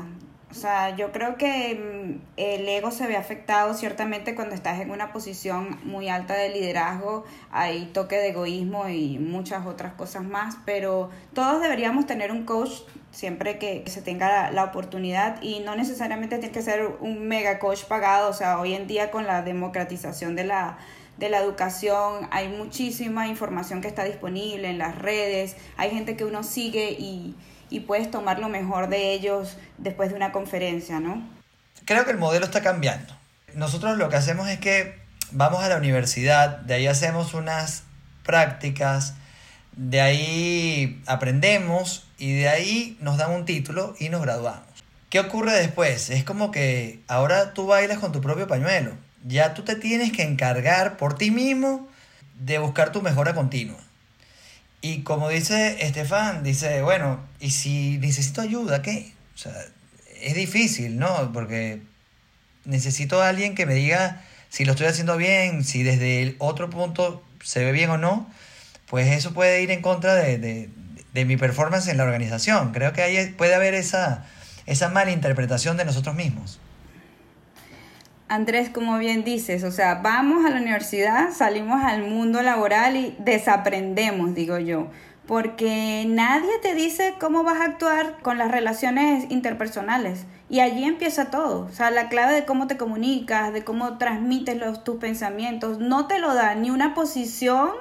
O 0.49 0.53
sea, 0.53 0.95
yo 0.95 1.11
creo 1.11 1.35
que 1.37 1.75
mm, 1.75 2.21
el 2.37 2.67
ego 2.67 2.91
se 2.91 3.05
ve 3.05 3.17
afectado 3.17 3.73
ciertamente 3.73 4.33
cuando 4.33 4.55
estás 4.55 4.79
en 4.79 4.91
una 4.91 5.11
posición 5.11 5.77
muy 5.83 6.07
alta 6.07 6.35
de 6.35 6.49
liderazgo, 6.49 7.25
hay 7.51 7.85
toque 7.87 8.15
de 8.15 8.29
egoísmo 8.29 8.87
y 8.87 9.19
muchas 9.19 9.65
otras 9.65 9.93
cosas 9.93 10.23
más, 10.23 10.57
pero 10.65 11.09
todos 11.33 11.61
deberíamos 11.61 12.05
tener 12.05 12.31
un 12.31 12.45
coach 12.45 12.71
siempre 13.11 13.57
que 13.57 13.83
se 13.87 14.01
tenga 14.01 14.51
la, 14.51 14.63
oportunidad 14.63 15.41
y 15.41 15.59
no 15.59 15.75
necesariamente 15.75 16.37
tiene 16.37 16.53
que 16.53 16.61
ser 16.61 16.87
un 17.01 17.27
mega 17.27 17.59
coach 17.59 17.83
pagado, 17.83 18.29
o 18.29 18.33
sea, 18.33 18.59
hoy 18.59 18.73
en 18.73 18.87
día 18.87 19.11
con 19.11 19.27
la 19.27 19.41
democratización 19.41 20.35
de 20.35 20.45
la, 20.45 20.77
de 21.17 21.29
la 21.29 21.39
educación 21.39 22.27
hay 22.31 22.47
muchísima 22.49 23.27
información 23.27 23.81
que 23.81 23.87
está 23.87 24.03
disponible 24.03 24.69
en 24.69 24.77
las 24.77 24.97
redes, 24.97 25.55
hay 25.77 25.91
gente 25.91 26.15
que 26.15 26.25
uno 26.25 26.43
sigue 26.43 26.91
y 26.91 27.35
y 27.69 27.81
puedes 27.81 28.09
tomar 28.09 28.39
lo 28.39 28.49
mejor 28.49 28.89
de 28.89 29.11
ellos 29.13 29.57
después 29.77 30.09
de 30.09 30.15
una 30.15 30.31
conferencia, 30.31 30.99
¿no? 30.99 31.27
Creo 31.85 32.05
que 32.05 32.11
el 32.11 32.17
modelo 32.17 32.45
está 32.45 32.61
cambiando. 32.61 33.13
Nosotros 33.53 33.97
lo 33.97 34.09
que 34.09 34.15
hacemos 34.15 34.49
es 34.49 34.59
que 34.59 34.99
vamos 35.31 35.63
a 35.63 35.69
la 35.69 35.77
universidad, 35.77 36.59
de 36.59 36.75
ahí 36.75 36.87
hacemos 36.87 37.33
unas 37.33 37.83
prácticas, 38.23 39.15
de 39.75 40.01
ahí 40.01 41.01
aprendemos 41.05 42.07
y 42.17 42.33
de 42.33 42.49
ahí 42.49 42.97
nos 43.01 43.17
dan 43.17 43.31
un 43.31 43.45
título 43.45 43.95
y 43.99 44.09
nos 44.09 44.21
graduamos. 44.21 44.63
¿Qué 45.09 45.19
ocurre 45.19 45.53
después? 45.53 46.09
Es 46.09 46.23
como 46.23 46.51
que 46.51 47.01
ahora 47.07 47.53
tú 47.53 47.67
bailas 47.67 47.99
con 47.99 48.11
tu 48.11 48.21
propio 48.21 48.47
pañuelo. 48.47 48.93
Ya 49.27 49.53
tú 49.53 49.63
te 49.63 49.75
tienes 49.75 50.11
que 50.11 50.23
encargar 50.23 50.97
por 50.97 51.17
ti 51.17 51.31
mismo 51.31 51.87
de 52.39 52.59
buscar 52.59 52.91
tu 52.91 53.01
mejora 53.01 53.33
continua. 53.33 53.79
Y 54.81 55.01
como 55.01 55.29
dice 55.29 55.85
Estefan, 55.85 56.43
dice, 56.43 56.81
bueno, 56.81 57.19
¿y 57.39 57.51
si 57.51 57.97
necesito 57.97 58.41
ayuda, 58.41 58.81
qué? 58.81 59.11
O 59.35 59.37
sea, 59.37 59.53
es 60.21 60.35
difícil, 60.35 60.97
¿no? 60.97 61.31
Porque 61.33 61.81
necesito 62.65 63.21
a 63.21 63.29
alguien 63.29 63.55
que 63.55 63.65
me 63.65 63.73
diga 63.73 64.21
si 64.49 64.65
lo 64.65 64.71
estoy 64.71 64.87
haciendo 64.87 65.17
bien, 65.17 65.63
si 65.63 65.83
desde 65.83 66.21
el 66.21 66.35
otro 66.39 66.69
punto 66.69 67.23
se 67.43 67.63
ve 67.63 67.71
bien 67.71 67.89
o 67.89 67.97
no, 67.97 68.29
pues 68.87 69.07
eso 69.07 69.33
puede 69.33 69.61
ir 69.61 69.71
en 69.71 69.81
contra 69.81 70.15
de, 70.15 70.69
mi 71.13 71.37
performance 71.37 71.87
en 71.87 71.97
la 71.97 72.03
organización. 72.03 72.71
Creo 72.71 72.93
que 72.93 73.01
ahí 73.01 73.33
puede 73.37 73.55
haber 73.55 73.73
esa, 73.73 74.25
esa 74.67 74.89
mala 74.89 75.11
interpretación 75.11 75.75
de 75.75 75.85
nosotros 75.85 76.15
mismos. 76.15 76.59
Andrés, 78.29 78.69
como 78.69 78.97
bien 78.97 79.23
dices, 79.23 79.63
o 79.63 79.71
sea, 79.71 79.95
vamos 79.95 80.45
a 80.45 80.49
la 80.49 80.59
universidad, 80.59 81.31
salimos 81.31 81.81
al 81.81 82.03
mundo 82.03 82.41
laboral 82.41 82.97
y 82.97 83.15
desaprendemos, 83.19 84.35
digo 84.35 84.57
yo, 84.59 84.87
porque 85.27 86.05
nadie 86.07 86.51
te 86.61 86.75
dice 86.75 87.13
cómo 87.19 87.43
vas 87.43 87.61
a 87.61 87.65
actuar 87.65 88.17
con 88.21 88.37
las 88.37 88.51
relaciones 88.51 89.29
interpersonales. 89.29 90.25
Y 90.49 90.59
allí 90.59 90.85
empieza 90.85 91.25
todo. 91.25 91.65
O 91.65 91.71
sea, 91.71 91.91
la 91.91 92.07
clave 92.07 92.33
de 92.33 92.45
cómo 92.45 92.67
te 92.67 92.77
comunicas, 92.77 93.51
de 93.53 93.63
cómo 93.63 93.97
transmites 93.97 94.57
los, 94.57 94.83
tus 94.83 94.97
pensamientos, 94.97 95.79
no 95.79 96.07
te 96.07 96.19
lo 96.19 96.33
da 96.33 96.55
ni 96.55 96.69
una 96.69 96.93
posición, 96.93 97.71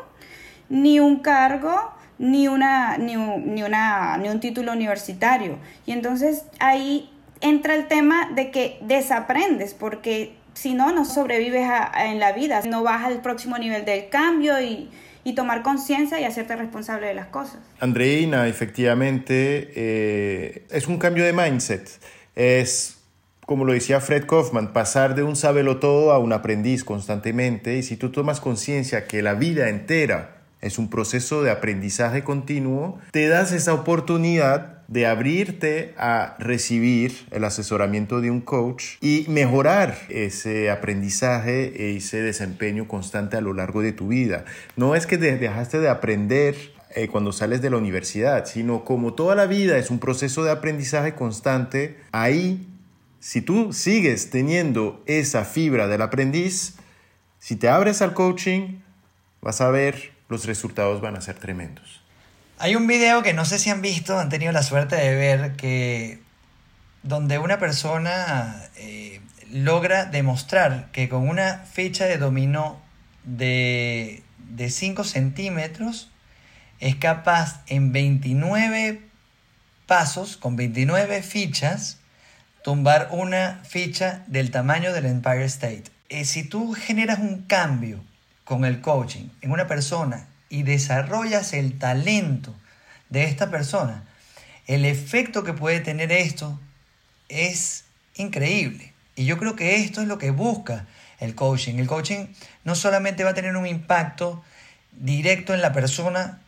ni 0.68 1.00
un 1.00 1.20
cargo, 1.20 1.92
ni, 2.18 2.48
una, 2.48 2.98
ni, 2.98 3.16
ni, 3.16 3.62
una, 3.62 4.16
ni 4.18 4.28
un 4.28 4.40
título 4.40 4.72
universitario. 4.72 5.58
Y 5.86 5.92
entonces 5.92 6.44
ahí 6.58 7.10
entra 7.40 7.74
el 7.74 7.88
tema 7.88 8.30
de 8.34 8.50
que 8.50 8.78
desaprendes, 8.82 9.74
porque 9.74 10.34
si 10.56 10.74
no, 10.74 10.92
no 10.92 11.04
sobrevives 11.04 11.68
en 11.98 12.18
la 12.18 12.32
vida, 12.32 12.62
no 12.62 12.82
vas 12.82 13.04
al 13.04 13.20
próximo 13.20 13.58
nivel 13.58 13.84
del 13.84 14.08
cambio 14.08 14.60
y, 14.60 14.90
tomar 15.34 15.64
conciencia 15.64 16.20
y 16.20 16.24
hacerte 16.24 16.54
responsable 16.54 17.08
de 17.08 17.14
las 17.14 17.26
cosas. 17.26 17.58
Andreina, 17.80 18.46
efectivamente, 18.46 19.72
eh, 19.74 20.66
es 20.70 20.86
un 20.86 20.98
cambio 20.98 21.24
de 21.24 21.32
mindset. 21.32 21.90
Es, 22.36 22.98
como 23.44 23.64
lo 23.64 23.72
decía 23.72 24.00
Fred 24.00 24.24
Kaufman, 24.26 24.72
pasar 24.72 25.16
de 25.16 25.24
un 25.24 25.34
sabelo 25.34 25.78
todo 25.80 26.12
a 26.12 26.20
un 26.20 26.32
aprendiz 26.32 26.84
constantemente. 26.84 27.76
Y 27.76 27.82
si 27.82 27.96
tú 27.96 28.12
tomas 28.12 28.38
conciencia 28.38 29.08
que 29.08 29.20
la 29.20 29.34
vida 29.34 29.68
entera 29.68 30.36
es 30.60 30.78
un 30.78 30.88
proceso 30.88 31.42
de 31.42 31.50
aprendizaje 31.50 32.22
continuo, 32.22 33.00
te 33.10 33.26
das 33.26 33.50
esa 33.50 33.74
oportunidad 33.74 34.75
de 34.88 35.06
abrirte 35.06 35.94
a 35.98 36.36
recibir 36.38 37.26
el 37.30 37.44
asesoramiento 37.44 38.20
de 38.20 38.30
un 38.30 38.40
coach 38.40 38.96
y 39.00 39.26
mejorar 39.28 39.98
ese 40.08 40.70
aprendizaje 40.70 41.72
e 41.76 41.96
ese 41.96 42.22
desempeño 42.22 42.86
constante 42.86 43.36
a 43.36 43.40
lo 43.40 43.52
largo 43.52 43.82
de 43.82 43.92
tu 43.92 44.08
vida. 44.08 44.44
No 44.76 44.94
es 44.94 45.06
que 45.06 45.18
dejaste 45.18 45.80
de 45.80 45.88
aprender 45.88 46.54
eh, 46.94 47.08
cuando 47.08 47.32
sales 47.32 47.60
de 47.62 47.70
la 47.70 47.76
universidad, 47.76 48.46
sino 48.46 48.84
como 48.84 49.14
toda 49.14 49.34
la 49.34 49.46
vida 49.46 49.76
es 49.76 49.90
un 49.90 49.98
proceso 49.98 50.44
de 50.44 50.52
aprendizaje 50.52 51.14
constante, 51.14 51.98
ahí, 52.12 52.66
si 53.18 53.42
tú 53.42 53.72
sigues 53.72 54.30
teniendo 54.30 55.02
esa 55.06 55.44
fibra 55.44 55.88
del 55.88 56.02
aprendiz, 56.02 56.76
si 57.38 57.56
te 57.56 57.68
abres 57.68 58.02
al 58.02 58.14
coaching, 58.14 58.78
vas 59.42 59.60
a 59.60 59.70
ver, 59.70 60.12
los 60.28 60.46
resultados 60.46 61.00
van 61.00 61.16
a 61.16 61.20
ser 61.20 61.38
tremendos. 61.38 62.05
Hay 62.58 62.74
un 62.74 62.86
video 62.86 63.22
que 63.22 63.34
no 63.34 63.44
sé 63.44 63.58
si 63.58 63.68
han 63.68 63.82
visto, 63.82 64.18
han 64.18 64.30
tenido 64.30 64.50
la 64.50 64.62
suerte 64.62 64.96
de 64.96 65.14
ver, 65.14 65.56
que 65.56 66.22
donde 67.02 67.38
una 67.38 67.58
persona 67.58 68.62
eh, 68.76 69.20
logra 69.50 70.06
demostrar 70.06 70.90
que 70.90 71.10
con 71.10 71.28
una 71.28 71.58
ficha 71.70 72.06
de 72.06 72.16
dominó 72.16 72.80
de, 73.24 74.22
de 74.38 74.70
5 74.70 75.04
centímetros 75.04 76.10
es 76.80 76.96
capaz 76.96 77.62
en 77.66 77.92
29 77.92 79.02
pasos, 79.86 80.38
con 80.38 80.56
29 80.56 81.22
fichas, 81.22 81.98
tumbar 82.64 83.08
una 83.12 83.60
ficha 83.64 84.24
del 84.28 84.50
tamaño 84.50 84.94
del 84.94 85.04
Empire 85.04 85.44
State. 85.44 85.84
Eh, 86.08 86.24
si 86.24 86.42
tú 86.42 86.72
generas 86.72 87.18
un 87.18 87.42
cambio 87.42 88.02
con 88.44 88.64
el 88.64 88.80
coaching 88.80 89.28
en 89.42 89.50
una 89.50 89.66
persona 89.66 90.26
y 90.48 90.62
desarrollas 90.62 91.52
el 91.52 91.78
talento 91.78 92.54
de 93.08 93.24
esta 93.24 93.50
persona, 93.50 94.04
el 94.66 94.84
efecto 94.84 95.44
que 95.44 95.52
puede 95.52 95.80
tener 95.80 96.12
esto 96.12 96.58
es 97.28 97.84
increíble. 98.14 98.92
Y 99.14 99.24
yo 99.24 99.38
creo 99.38 99.56
que 99.56 99.76
esto 99.76 100.02
es 100.02 100.08
lo 100.08 100.18
que 100.18 100.30
busca 100.30 100.86
el 101.20 101.34
coaching. 101.34 101.76
El 101.76 101.86
coaching 101.86 102.26
no 102.64 102.74
solamente 102.74 103.24
va 103.24 103.30
a 103.30 103.34
tener 103.34 103.56
un 103.56 103.66
impacto 103.66 104.42
directo 104.92 105.54
en 105.54 105.62
la 105.62 105.72
persona 105.72 106.40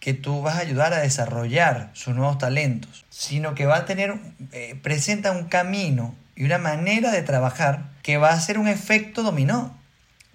que 0.00 0.14
tú 0.14 0.42
vas 0.42 0.56
a 0.56 0.60
ayudar 0.60 0.92
a 0.92 1.00
desarrollar 1.00 1.90
sus 1.94 2.14
nuevos 2.14 2.38
talentos, 2.38 3.04
sino 3.10 3.54
que 3.54 3.66
va 3.66 3.78
a 3.78 3.84
tener, 3.86 4.14
eh, 4.52 4.78
presenta 4.82 5.32
un 5.32 5.46
camino 5.46 6.14
y 6.36 6.44
una 6.44 6.58
manera 6.58 7.10
de 7.10 7.22
trabajar 7.22 7.90
que 8.02 8.18
va 8.18 8.30
a 8.30 8.40
ser 8.40 8.58
un 8.58 8.68
efecto 8.68 9.22
dominó, 9.22 9.76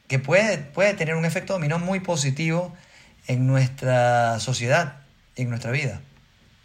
que 0.07 0.19
puede, 0.19 0.57
puede 0.57 0.93
tener 0.93 1.15
un 1.15 1.25
efecto 1.25 1.53
dominó 1.53 1.79
muy 1.79 1.99
positivo 1.99 2.75
en 3.27 3.47
nuestra 3.47 4.39
sociedad, 4.39 5.01
en 5.35 5.49
nuestra 5.49 5.71
vida. 5.71 6.01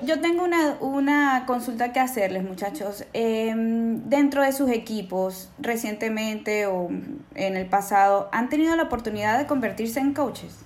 Yo 0.05 0.21
tengo 0.21 0.45
una, 0.81 1.45
consulta 1.47 1.93
que 1.93 2.01
hacerles, 2.01 2.43
muchachos. 2.43 3.05
Em, 3.15 4.09
dentro 4.11 4.43
de 4.43 4.53
sus 4.53 4.71
equipos, 4.71 5.51
recientemente 5.59 6.67
o 6.67 6.91
en 7.35 7.57
el 7.57 7.67
pasado, 7.67 8.29
¿han 8.31 8.51
tenido 8.51 8.77
la 8.77 8.85
oportunidad 8.85 9.39
de 9.39 9.47
convertirse 9.47 10.01
en 10.01 10.13
coaches? 10.13 10.57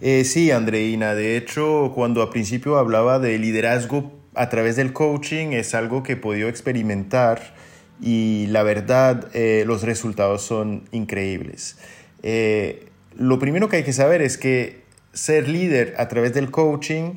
Eh, 0.00 0.24
sí, 0.24 0.50
Andreina. 0.50 1.14
De 1.14 1.36
hecho, 1.36 1.92
cuando 1.94 2.22
al 2.22 2.30
principio 2.30 2.78
hablaba 2.78 3.18
de 3.18 3.38
liderazgo 3.38 4.12
a 4.34 4.48
través 4.48 4.76
del 4.76 4.94
coaching, 4.94 5.48
es 5.48 5.74
algo 5.74 6.02
que 6.02 6.14
he 6.14 6.16
podido 6.16 6.48
experimentar 6.48 7.54
y 8.00 8.46
la 8.48 8.64
verdad, 8.64 9.28
eh, 9.32 9.62
los 9.66 9.82
resultados 9.82 10.42
son 10.42 10.88
increíbles. 10.90 11.78
Eh, 12.24 12.88
lo 13.16 13.38
primero 13.38 13.68
que 13.68 13.76
hay 13.76 13.84
que 13.84 13.92
saber 13.92 14.22
es 14.22 14.38
que 14.38 14.81
ser 15.12 15.48
líder 15.48 15.94
a 15.98 16.08
través 16.08 16.32
del 16.34 16.50
coaching 16.50 17.14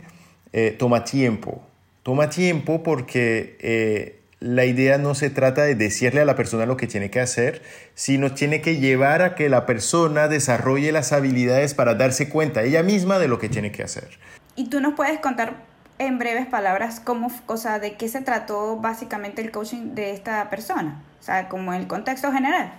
eh, 0.53 0.75
toma 0.77 1.03
tiempo. 1.03 1.65
Toma 2.03 2.29
tiempo 2.29 2.83
porque 2.83 3.57
eh, 3.59 4.19
la 4.39 4.65
idea 4.65 4.97
no 4.97 5.15
se 5.15 5.29
trata 5.29 5.63
de 5.63 5.75
decirle 5.75 6.21
a 6.21 6.25
la 6.25 6.35
persona 6.35 6.65
lo 6.65 6.77
que 6.77 6.87
tiene 6.87 7.09
que 7.09 7.19
hacer, 7.19 7.61
sino 7.93 8.33
tiene 8.33 8.61
que 8.61 8.77
llevar 8.77 9.21
a 9.21 9.35
que 9.35 9.49
la 9.49 9.65
persona 9.65 10.27
desarrolle 10.27 10.91
las 10.91 11.13
habilidades 11.13 11.73
para 11.73 11.95
darse 11.95 12.29
cuenta 12.29 12.63
ella 12.63 12.83
misma 12.83 13.19
de 13.19 13.27
lo 13.27 13.39
que 13.39 13.49
tiene 13.49 13.71
que 13.71 13.83
hacer. 13.83 14.19
Y 14.55 14.69
tú 14.69 14.81
nos 14.81 14.93
puedes 14.93 15.19
contar 15.19 15.63
en 15.97 16.19
breves 16.19 16.45
palabras 16.45 16.99
cómo, 16.99 17.31
cosa 17.45 17.79
de 17.79 17.95
qué 17.95 18.07
se 18.07 18.21
trató 18.21 18.77
básicamente 18.77 19.41
el 19.41 19.51
coaching 19.51 19.95
de 19.95 20.11
esta 20.11 20.49
persona, 20.49 21.01
o 21.19 21.23
sea, 21.23 21.49
como 21.49 21.73
el 21.73 21.87
contexto 21.87 22.31
general. 22.31 22.71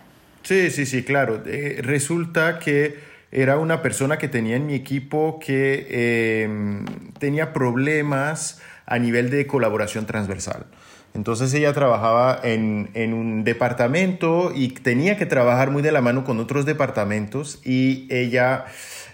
Sí, 0.42 0.70
sí, 0.70 0.86
sí, 0.86 1.02
claro. 1.02 1.42
Eh, 1.46 1.80
resulta 1.82 2.58
que 2.58 3.15
era 3.36 3.58
una 3.58 3.82
persona 3.82 4.16
que 4.16 4.28
tenía 4.28 4.56
en 4.56 4.64
mi 4.64 4.74
equipo 4.74 5.38
que 5.38 6.42
em, 6.42 6.86
tenía 7.18 7.52
problemas 7.52 8.62
a 8.86 8.98
nivel 8.98 9.28
de 9.28 9.46
colaboración 9.46 10.06
transversal. 10.06 10.64
Entonces 11.12 11.52
ella 11.52 11.74
trabajaba 11.74 12.40
en, 12.42 12.88
un 13.12 13.44
departamento 13.44 14.52
y 14.54 14.68
tenía 14.68 15.18
que 15.18 15.26
trabajar 15.26 15.70
muy 15.70 15.82
de 15.82 15.92
la 15.92 16.00
mano 16.00 16.24
con 16.24 16.40
otros 16.40 16.64
departamentos 16.64 17.60
y 17.62 18.06
ella 18.10 18.64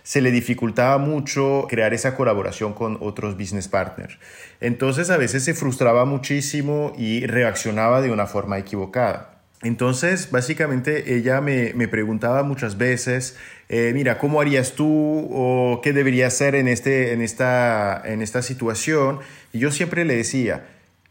se 0.05 0.21
le 0.21 0.31
dificultaba 0.31 0.99
mucho 0.99 1.67
crear 1.69 1.93
esa 1.93 2.15
colaboración 2.15 2.75
con 2.75 2.99
otros 3.01 3.37
business 3.37 3.67
partners. 3.67 4.19
Entonces 4.61 5.11
a 5.11 5.17
veces 5.17 5.43
se 5.43 5.55
frustraba 5.55 6.05
muchísimo 6.05 6.93
y 6.97 7.27
reaccionaba 7.27 8.01
de 8.01 8.13
una 8.13 8.27
forma 8.27 8.57
equivocada. 8.59 9.32
Entonces, 9.63 10.31
básicamente, 10.31 11.15
ella 11.15 11.41
me, 11.41 11.73
preguntaba 11.89 12.43
muchas 12.43 12.79
veces, 12.79 13.37
eh, 13.69 13.93
mira, 13.95 14.19
¿cómo 14.19 14.41
harías 14.41 14.73
tú 14.73 15.29
o 15.33 15.81
qué 15.83 15.93
debería 15.93 16.27
hacer 16.27 16.57
en, 16.57 16.67
este, 16.67 17.13
en, 17.13 17.23
esta, 17.23 18.03
en 18.05 18.23
esta 18.23 18.43
situación? 18.43 19.21
Y 19.53 19.61
yo 19.61 19.71
siempre 19.71 20.05
le 20.05 20.17
decía, 20.17 20.67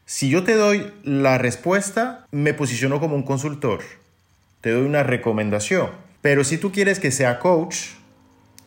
si 0.05 0.29
yo 0.29 0.43
te 0.43 0.55
doy 0.55 0.91
la 1.03 1.38
respuesta, 1.38 2.27
me 2.31 2.53
posiciono 2.53 3.00
como 3.00 3.15
un 3.15 3.24
consultor, 3.24 3.79
te 4.60 4.72
doy 4.72 4.86
una 4.86 5.03
recomendación. 5.03 5.89
Pero 6.22 6.43
si 6.43 6.58
tú 6.58 6.74
quieres 6.74 7.00
que 7.00 7.12
sea 7.12 7.39
coach, 7.39 7.77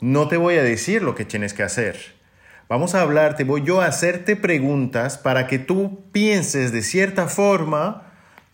no 0.00 0.28
te 0.28 0.38
voy 0.38 0.56
a 0.56 0.62
decir 0.62 1.02
lo 1.02 1.14
que 1.14 1.26
tienes 1.26 1.52
que 1.52 1.62
hacer. 1.62 2.14
Vamos 2.68 2.94
a 2.94 3.02
hablar, 3.02 3.36
te 3.36 3.44
voy 3.44 3.62
yo 3.62 3.82
a 3.82 3.86
hacerte 3.86 4.36
preguntas 4.36 5.18
para 5.18 5.46
que 5.46 5.58
tú 5.58 6.02
pienses 6.12 6.72
de 6.72 6.82
cierta 6.82 7.28
forma 7.28 8.03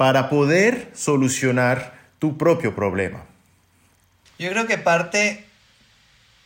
para 0.01 0.31
poder 0.31 0.89
solucionar 0.95 1.93
tu 2.19 2.39
propio 2.39 2.75
problema. 2.75 3.23
Yo 4.39 4.49
creo 4.49 4.67
que 4.67 4.79
parte 4.79 5.45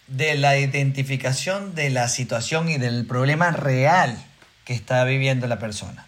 de 0.09 0.35
la 0.35 0.59
identificación 0.59 1.77
de 1.77 1.91
la 1.91 2.09
situación 2.09 2.69
y 2.69 2.79
del 2.79 3.07
problema 3.07 3.53
real 3.53 4.19
que 4.65 4.75
está 4.75 5.05
viviendo 5.05 5.47
la 5.47 5.61
persona. 5.61 6.05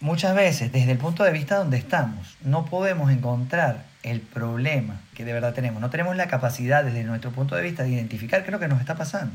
Muchas 0.00 0.34
veces, 0.34 0.70
desde 0.70 0.92
el 0.92 0.98
punto 0.98 1.24
de 1.24 1.32
vista 1.32 1.56
donde 1.56 1.78
estamos, 1.78 2.36
no 2.42 2.66
podemos 2.66 3.10
encontrar 3.10 3.86
el 4.02 4.20
problema 4.20 5.00
que 5.14 5.24
de 5.24 5.32
verdad 5.32 5.54
tenemos. 5.54 5.80
No 5.80 5.88
tenemos 5.88 6.14
la 6.14 6.28
capacidad 6.28 6.84
desde 6.84 7.04
nuestro 7.04 7.30
punto 7.30 7.56
de 7.56 7.62
vista 7.62 7.84
de 7.84 7.88
identificar 7.88 8.42
qué 8.42 8.48
es 8.48 8.52
lo 8.52 8.60
que 8.60 8.68
nos 8.68 8.80
está 8.80 8.96
pasando. 8.96 9.34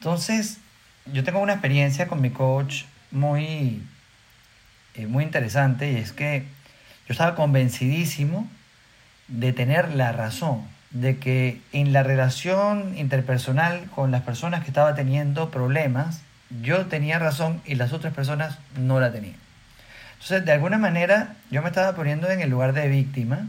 Entonces, 0.00 0.58
yo 1.12 1.22
tengo 1.22 1.38
una 1.38 1.52
experiencia 1.52 2.08
con 2.08 2.20
mi 2.20 2.30
coach 2.30 2.86
muy 3.12 3.84
eh, 4.94 5.06
muy 5.06 5.24
interesante 5.24 5.92
y 5.92 5.96
es 5.96 6.12
que 6.12 6.44
yo 7.06 7.12
estaba 7.12 7.34
convencidísimo 7.34 8.48
de 9.28 9.52
tener 9.52 9.94
la 9.94 10.12
razón, 10.12 10.62
de 10.90 11.18
que 11.18 11.60
en 11.72 11.92
la 11.92 12.02
relación 12.02 12.96
interpersonal 12.96 13.84
con 13.94 14.10
las 14.10 14.22
personas 14.22 14.62
que 14.62 14.68
estaba 14.68 14.94
teniendo 14.94 15.50
problemas, 15.50 16.22
yo 16.62 16.86
tenía 16.86 17.18
razón 17.18 17.60
y 17.64 17.74
las 17.74 17.92
otras 17.92 18.14
personas 18.14 18.58
no 18.78 19.00
la 19.00 19.12
tenían. 19.12 19.36
Entonces, 20.14 20.44
de 20.44 20.52
alguna 20.52 20.78
manera, 20.78 21.34
yo 21.50 21.62
me 21.62 21.68
estaba 21.68 21.94
poniendo 21.94 22.30
en 22.30 22.40
el 22.40 22.50
lugar 22.50 22.72
de 22.72 22.88
víctima 22.88 23.48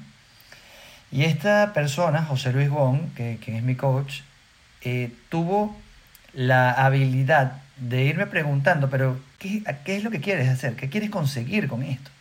y 1.12 1.24
esta 1.24 1.72
persona, 1.74 2.24
José 2.24 2.52
Luis 2.52 2.70
Wong, 2.70 3.14
que, 3.16 3.40
es 3.46 3.64
mi 3.64 3.76
coach, 3.76 4.22
eh, 4.82 5.12
tuvo 5.30 5.78
la 6.36 6.72
habilidad 6.72 7.54
de 7.78 8.04
irme 8.04 8.28
preguntando, 8.28 8.90
pero 8.90 9.20
¿qué, 9.40 9.64
¿qué 9.84 9.98
es 9.98 10.04
lo 10.04 10.12
que 10.12 10.22
quieres 10.22 10.50
hacer? 10.50 10.76
¿Qué 10.76 10.90
quieres 10.90 11.10
conseguir 11.10 11.68
con 11.68 11.82
esto? 11.82 12.12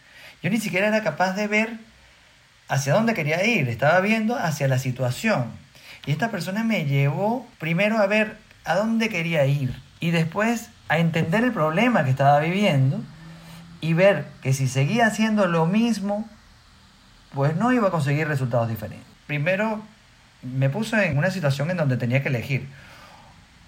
Yo 0.42 0.50
ni 0.50 0.58
siquiera 0.58 0.88
era 0.88 1.02
capaz 1.02 1.34
de 1.34 1.46
ver 1.46 1.78
hacia 2.68 2.94
dónde 2.94 3.14
quería 3.14 3.44
ir, 3.44 3.68
estaba 3.68 4.00
viendo 4.00 4.36
hacia 4.36 4.68
la 4.68 4.78
situación. 4.78 5.46
Y 6.06 6.12
esta 6.12 6.30
persona 6.30 6.64
me 6.64 6.84
llevó 6.84 7.46
primero 7.58 7.98
a 7.98 8.06
ver 8.06 8.36
a 8.64 8.74
dónde 8.74 9.08
quería 9.08 9.46
ir 9.46 9.74
y 10.00 10.10
después 10.10 10.68
a 10.88 10.98
entender 10.98 11.44
el 11.44 11.52
problema 11.52 12.04
que 12.04 12.10
estaba 12.10 12.38
viviendo 12.40 13.00
y 13.80 13.94
ver 13.94 14.26
que 14.42 14.52
si 14.52 14.68
seguía 14.68 15.06
haciendo 15.06 15.46
lo 15.46 15.66
mismo, 15.66 16.28
pues 17.34 17.56
no 17.56 17.72
iba 17.72 17.88
a 17.88 17.90
conseguir 17.90 18.28
resultados 18.28 18.68
diferentes. 18.68 19.06
Primero 19.26 19.82
me 20.42 20.70
puso 20.70 20.98
en 20.98 21.16
una 21.16 21.30
situación 21.30 21.70
en 21.70 21.78
donde 21.78 21.96
tenía 21.96 22.22
que 22.22 22.28
elegir 22.28 22.68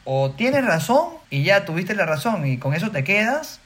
o 0.06 0.30
tienes 0.30 0.64
razón 0.64 1.08
y 1.28 1.42
ya 1.42 1.64
tuviste 1.64 1.94
la 1.94 2.06
razón 2.06 2.46
y 2.46 2.58
con 2.58 2.72
eso 2.72 2.90
te 2.90 3.04
quedas, 3.04 3.60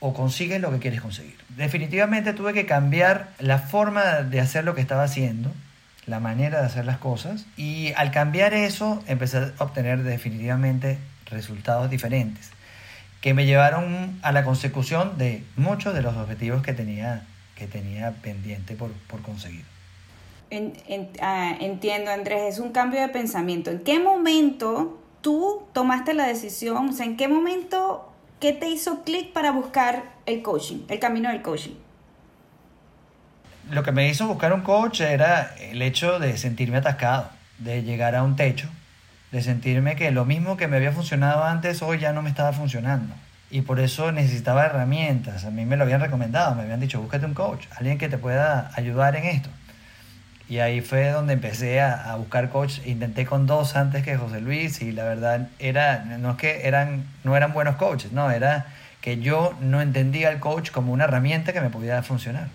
o 0.00 0.12
consigues 0.12 0.60
lo 0.60 0.72
que 0.72 0.80
quieres 0.80 1.00
conseguir. 1.00 1.36
Definitivamente 1.50 2.32
tuve 2.32 2.52
que 2.52 2.66
cambiar 2.66 3.28
la 3.38 3.58
forma 3.58 4.22
de 4.22 4.40
hacer 4.40 4.64
lo 4.64 4.74
que 4.74 4.80
estaba 4.80 5.04
haciendo, 5.04 5.52
la 6.06 6.18
manera 6.18 6.60
de 6.60 6.66
hacer 6.66 6.84
las 6.84 6.98
cosas, 6.98 7.46
y 7.56 7.92
al 7.96 8.10
cambiar 8.10 8.52
eso 8.52 9.00
empecé 9.06 9.38
a 9.38 9.52
obtener 9.58 10.02
definitivamente 10.02 10.98
resultados 11.26 11.88
diferentes, 11.88 12.50
que 13.20 13.32
me 13.32 13.46
llevaron 13.46 14.18
a 14.22 14.32
la 14.32 14.44
consecución 14.44 15.16
de 15.16 15.44
muchos 15.54 15.94
de 15.94 16.02
los 16.02 16.16
objetivos 16.16 16.62
que 16.62 16.72
tenía, 16.72 17.22
que 17.54 17.68
tenía 17.68 18.10
pendiente 18.10 18.74
por, 18.74 18.90
conseguir. 19.22 19.64
Ah, 21.20 21.56
entiendo, 21.60 22.10
Andrés, 22.10 22.54
es 22.54 22.58
un 22.58 22.72
cambio 22.72 23.00
de 23.00 23.08
pensamiento. 23.08 23.70
¿En 23.70 23.78
qué 23.84 24.00
momento 24.00 25.01
tú 25.22 25.62
tomaste 25.72 26.12
la 26.12 26.26
decisión? 26.26 26.90
O 26.90 26.92
sea, 26.92 27.06
¿en 27.06 27.16
qué 27.16 27.28
momento, 27.28 28.12
qué 28.40 28.52
te 28.52 28.68
hizo 28.68 29.02
clic 29.04 29.32
para 29.32 29.52
buscar 29.52 30.04
el 30.26 30.42
coaching, 30.42 30.80
el 30.88 30.98
camino 30.98 31.30
del 31.30 31.40
coaching? 31.40 31.74
Lo 33.70 33.82
que 33.82 33.92
me 33.92 34.08
hizo 34.08 34.26
buscar 34.26 34.52
un 34.52 34.60
coach 34.60 35.00
era 35.00 35.54
el 35.58 35.80
hecho 35.80 36.18
de 36.18 36.36
sentirme 36.36 36.78
atascado, 36.78 37.30
de 37.58 37.82
llegar 37.82 38.14
a 38.16 38.22
un 38.22 38.36
techo, 38.36 38.68
de 39.30 39.40
sentirme 39.40 39.96
que 39.96 40.10
lo 40.10 40.24
mismo 40.24 40.56
que 40.56 40.68
me 40.68 40.76
había 40.76 40.92
funcionado 40.92 41.44
antes 41.44 41.80
hoy 41.80 41.98
ya 41.98 42.12
no 42.12 42.22
me 42.22 42.28
estaba 42.28 42.52
funcionando. 42.52 43.14
Y 43.50 43.62
por 43.62 43.80
eso 43.80 44.12
necesitaba 44.12 44.64
herramientas. 44.64 45.44
A 45.44 45.50
mí 45.50 45.64
me 45.64 45.76
lo 45.76 45.84
habían 45.84 46.00
recomendado, 46.00 46.54
me 46.54 46.62
habían 46.62 46.80
dicho, 46.80 47.00
búscate 47.00 47.26
un 47.26 47.34
coach, 47.34 47.66
alguien 47.76 47.98
que 47.98 48.08
te 48.08 48.18
pueda 48.18 48.72
ayudar 48.74 49.14
en 49.14 49.24
esto. 49.24 49.48
Y 50.52 50.60
ahí 50.60 50.82
fue 50.82 51.08
donde 51.08 51.32
empecé 51.32 51.80
a, 51.80 52.14
buscar 52.16 52.50
coach. 52.50 52.80
Intenté 52.84 53.24
con 53.24 53.46
dos 53.46 53.74
antes 53.74 54.04
que 54.04 54.18
José 54.18 54.42
Luis 54.42 54.82
y 54.82 54.92
la 54.92 55.04
verdad 55.04 55.48
era, 55.58 56.04
no 56.04 56.32
es 56.32 56.36
que 56.36 56.66
eran, 56.66 57.06
no 57.24 57.34
eran 57.34 57.54
buenos 57.54 57.76
coaches, 57.76 58.12
no, 58.12 58.30
era 58.30 58.66
que 59.00 59.18
yo 59.18 59.54
no 59.62 59.80
entendía 59.80 60.30
el 60.30 60.40
coach 60.40 60.70
como 60.70 60.92
una 60.92 61.04
herramienta 61.04 61.54
que 61.54 61.62
me 61.62 61.70
pudiera 61.70 62.02
funcionar. 62.02 62.48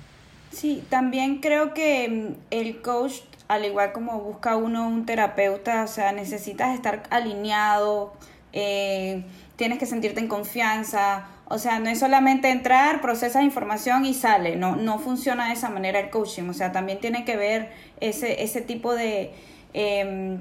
Sí, 0.52 0.86
también 0.90 1.40
creo 1.40 1.74
que 1.74 2.08
mm, 2.08 2.36
el 2.52 2.82
coach, 2.84 3.14
al 3.48 3.66
igual 3.66 3.94
como 3.94 4.20
busca 4.20 4.58
uno 4.58 4.88
un 4.88 5.08
terapeuta, 5.08 5.84
o 5.84 5.88
sea, 5.88 6.12
necesitas 6.12 6.76
estar 6.76 7.02
alineado, 7.10 8.14
eh, 8.54 9.24
tienes 9.56 9.80
que 9.80 9.88
sentirte 9.88 10.20
en 10.20 10.28
confianza, 10.28 11.26
o 11.50 11.60
sea, 11.60 11.80
no 11.80 11.90
es 11.90 12.00
solamente 12.00 12.50
entrar, 12.50 13.02
procesas 13.02 13.44
información 13.44 14.06
y 14.06 14.14
sale. 14.14 14.58
No, 14.58 14.76
no 14.76 15.00
funciona 15.00 15.48
de 15.48 15.54
esa 15.54 15.70
manera 15.70 16.00
el 16.00 16.10
coaching. 16.10 16.50
O 16.50 16.54
sea, 16.54 16.72
también 16.72 17.00
tiene 17.00 17.24
que 17.24 17.38
ver 17.38 17.70
ese, 18.02 18.44
ese 18.44 18.62
tipo 18.62 18.94
de, 18.94 19.32
eh, 19.74 20.38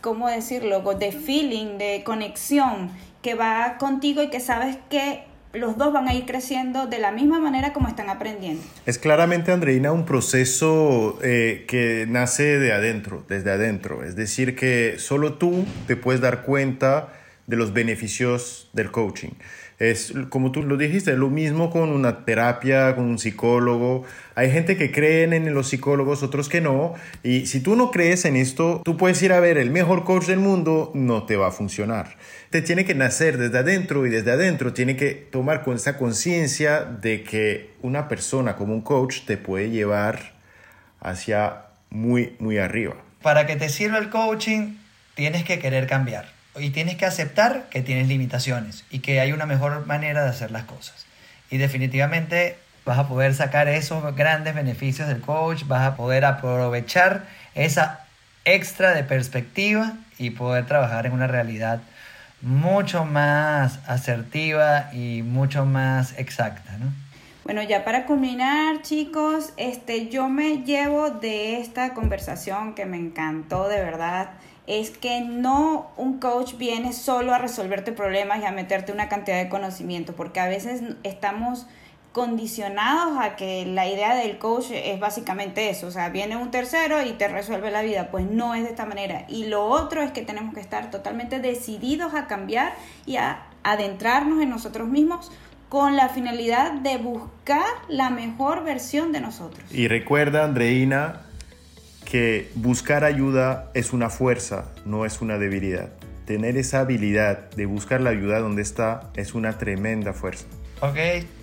¿cómo 0.00 0.28
decirlo? 0.28 0.80
De 0.94 1.12
feeling, 1.12 1.76
de 1.76 2.02
conexión 2.04 2.90
que 3.20 3.34
va 3.34 3.76
contigo 3.78 4.22
y 4.22 4.30
que 4.30 4.40
sabes 4.40 4.78
que 4.88 5.24
los 5.52 5.76
dos 5.76 5.92
van 5.92 6.08
a 6.08 6.14
ir 6.14 6.24
creciendo 6.26 6.86
de 6.86 6.98
la 6.98 7.12
misma 7.12 7.38
manera 7.38 7.72
como 7.72 7.88
están 7.88 8.08
aprendiendo. 8.08 8.62
Es 8.86 8.98
claramente, 8.98 9.52
Andreina, 9.52 9.92
un 9.92 10.04
proceso 10.04 11.18
eh, 11.22 11.64
que 11.68 12.06
nace 12.08 12.58
de 12.58 12.72
adentro, 12.72 13.24
desde 13.28 13.50
adentro. 13.50 14.04
Es 14.04 14.16
decir, 14.16 14.56
que 14.56 14.96
solo 14.98 15.34
tú 15.34 15.66
te 15.86 15.96
puedes 15.96 16.20
dar 16.20 16.42
cuenta 16.42 17.12
de 17.46 17.56
los 17.56 17.72
beneficios 17.72 18.70
del 18.72 18.90
coaching. 18.90 19.30
Es 19.78 20.14
como 20.30 20.52
tú 20.52 20.62
lo 20.62 20.78
dijiste, 20.78 21.12
es 21.12 21.18
lo 21.18 21.28
mismo 21.28 21.70
con 21.70 21.90
una 21.90 22.24
terapia, 22.24 22.94
con 22.96 23.04
un 23.04 23.18
psicólogo. 23.18 24.04
Hay 24.34 24.50
gente 24.50 24.76
que 24.76 24.90
creen 24.90 25.34
en 25.34 25.52
los 25.52 25.68
psicólogos, 25.68 26.22
otros 26.22 26.48
que 26.48 26.62
no. 26.62 26.94
Y 27.22 27.46
si 27.46 27.60
tú 27.60 27.76
no 27.76 27.90
crees 27.90 28.24
en 28.24 28.36
esto, 28.36 28.80
tú 28.84 28.96
puedes 28.96 29.20
ir 29.22 29.32
a 29.32 29.40
ver 29.40 29.58
el 29.58 29.70
mejor 29.70 30.04
coach 30.04 30.26
del 30.26 30.38
mundo, 30.38 30.92
no 30.94 31.24
te 31.24 31.36
va 31.36 31.48
a 31.48 31.50
funcionar. 31.50 32.16
Te 32.48 32.62
tiene 32.62 32.86
que 32.86 32.94
nacer 32.94 33.36
desde 33.36 33.58
adentro 33.58 34.06
y 34.06 34.10
desde 34.10 34.30
adentro 34.30 34.72
tiene 34.72 34.96
que 34.96 35.12
tomar 35.12 35.62
con 35.62 35.76
esa 35.76 35.98
conciencia 35.98 36.80
de 36.82 37.22
que 37.22 37.72
una 37.82 38.08
persona 38.08 38.56
como 38.56 38.72
un 38.72 38.80
coach 38.80 39.26
te 39.26 39.36
puede 39.36 39.68
llevar 39.68 40.32
hacia 41.00 41.66
muy, 41.90 42.34
muy 42.38 42.56
arriba. 42.56 42.96
Para 43.20 43.46
que 43.46 43.56
te 43.56 43.68
sirva 43.68 43.98
el 43.98 44.08
coaching, 44.08 44.76
tienes 45.14 45.44
que 45.44 45.58
querer 45.58 45.86
cambiar 45.86 46.35
y 46.58 46.70
tienes 46.70 46.96
que 46.96 47.06
aceptar 47.06 47.68
que 47.70 47.82
tienes 47.82 48.08
limitaciones 48.08 48.84
y 48.90 49.00
que 49.00 49.20
hay 49.20 49.32
una 49.32 49.46
mejor 49.46 49.86
manera 49.86 50.24
de 50.24 50.30
hacer 50.30 50.50
las 50.50 50.64
cosas. 50.64 51.06
Y 51.50 51.58
definitivamente 51.58 52.58
vas 52.84 52.98
a 52.98 53.08
poder 53.08 53.34
sacar 53.34 53.68
esos 53.68 54.14
grandes 54.14 54.54
beneficios 54.54 55.08
del 55.08 55.20
coach, 55.20 55.64
vas 55.66 55.86
a 55.86 55.96
poder 55.96 56.24
aprovechar 56.24 57.24
esa 57.54 58.06
extra 58.44 58.94
de 58.94 59.02
perspectiva 59.02 59.94
y 60.18 60.30
poder 60.30 60.66
trabajar 60.66 61.06
en 61.06 61.12
una 61.12 61.26
realidad 61.26 61.80
mucho 62.42 63.04
más 63.04 63.80
asertiva 63.86 64.90
y 64.92 65.22
mucho 65.22 65.66
más 65.66 66.18
exacta, 66.18 66.78
¿no? 66.78 66.86
Bueno, 67.44 67.62
ya 67.62 67.84
para 67.84 68.06
culminar, 68.06 68.82
chicos, 68.82 69.52
este 69.56 70.08
yo 70.08 70.28
me 70.28 70.64
llevo 70.64 71.10
de 71.10 71.60
esta 71.60 71.94
conversación 71.94 72.74
que 72.74 72.86
me 72.86 72.96
encantó 72.96 73.68
de 73.68 73.80
verdad 73.80 74.30
es 74.66 74.90
que 74.90 75.20
no 75.20 75.90
un 75.96 76.18
coach 76.18 76.54
viene 76.56 76.92
solo 76.92 77.32
a 77.32 77.38
resolverte 77.38 77.92
problemas 77.92 78.40
y 78.40 78.44
a 78.44 78.52
meterte 78.52 78.92
una 78.92 79.08
cantidad 79.08 79.42
de 79.42 79.48
conocimiento, 79.48 80.14
porque 80.14 80.40
a 80.40 80.48
veces 80.48 80.82
estamos 81.02 81.66
condicionados 82.16 83.18
a 83.20 83.36
que 83.36 83.66
la 83.66 83.86
idea 83.86 84.14
del 84.14 84.38
coach 84.38 84.70
es 84.70 84.98
básicamente 84.98 85.68
eso, 85.68 85.86
o 85.86 85.90
sea, 85.90 86.08
viene 86.08 86.34
un 86.36 86.50
tercero 86.50 87.02
y 87.04 87.12
te 87.12 87.28
resuelve 87.28 87.70
la 87.70 87.82
vida, 87.82 88.10
pues 88.10 88.24
no 88.24 88.54
es 88.54 88.62
de 88.62 88.70
esta 88.70 88.86
manera. 88.86 89.26
Y 89.28 89.44
lo 89.46 89.66
otro 89.66 90.02
es 90.02 90.12
que 90.12 90.22
tenemos 90.22 90.54
que 90.54 90.60
estar 90.60 90.90
totalmente 90.90 91.40
decididos 91.40 92.14
a 92.14 92.26
cambiar 92.26 92.72
y 93.04 93.16
a 93.16 93.42
adentrarnos 93.64 94.42
en 94.42 94.48
nosotros 94.48 94.88
mismos 94.88 95.30
con 95.68 95.94
la 95.94 96.08
finalidad 96.08 96.72
de 96.72 96.96
buscar 96.96 97.66
la 97.88 98.08
mejor 98.08 98.64
versión 98.64 99.12
de 99.12 99.20
nosotros. 99.20 99.70
Y 99.70 99.86
recuerda, 99.88 100.44
Andreina, 100.44 101.25
que 102.16 102.50
buscar 102.54 103.04
ayuda 103.04 103.70
es 103.74 103.92
una 103.92 104.08
fuerza, 104.08 104.64
no 104.86 105.04
es 105.04 105.20
una 105.20 105.36
debilidad. 105.36 105.90
Tener 106.24 106.56
esa 106.56 106.80
habilidad 106.80 107.50
de 107.50 107.66
buscar 107.66 108.00
la 108.00 108.08
ayuda 108.08 108.38
donde 108.38 108.62
está 108.62 109.10
es 109.16 109.34
una 109.34 109.58
tremenda 109.58 110.14
fuerza. 110.14 110.46
Ok, 110.80 110.96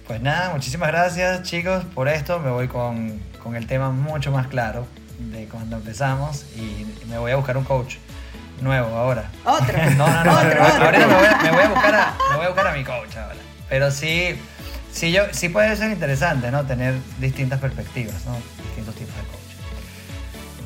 pues 0.07 0.19
nada, 0.21 0.51
muchísimas 0.51 0.87
gracias 0.89 1.43
chicos 1.43 1.83
por 1.93 2.07
esto. 2.07 2.39
Me 2.39 2.49
voy 2.49 2.69
con, 2.69 3.19
con 3.43 3.55
el 3.55 3.67
tema 3.67 3.91
mucho 3.91 4.31
más 4.31 4.47
claro 4.47 4.87
de 5.31 5.45
cuando 5.45 5.75
empezamos 5.75 6.47
y 6.55 6.87
me 7.07 7.19
voy 7.19 7.31
a 7.31 7.35
buscar 7.35 7.55
un 7.55 7.65
coach 7.65 7.97
nuevo 8.59 8.97
ahora. 8.97 9.29
Otro. 9.45 9.77
no, 9.95 10.07
no, 10.07 10.23
no. 10.23 10.31
Otro, 10.31 10.63
ahorita 10.63 11.05
otro. 11.05 11.07
Me, 11.07 11.15
voy 11.15 11.25
a, 11.27 11.37
me 11.43 11.51
voy 11.51 11.63
a 11.65 11.69
buscar 11.69 11.93
a, 11.93 12.17
me 12.31 12.37
voy 12.37 12.45
a 12.45 12.49
buscar 12.49 12.67
a 12.67 12.73
mi 12.73 12.83
coach 12.83 13.15
ahora. 13.15 13.35
Pero 13.69 13.91
sí, 13.91 14.39
sí, 14.91 15.11
yo, 15.11 15.21
sí 15.33 15.49
puede 15.49 15.75
ser 15.75 15.91
interesante, 15.91 16.49
¿no? 16.49 16.65
Tener 16.65 16.95
distintas 17.19 17.59
perspectivas, 17.59 18.25
¿no? 18.25 18.37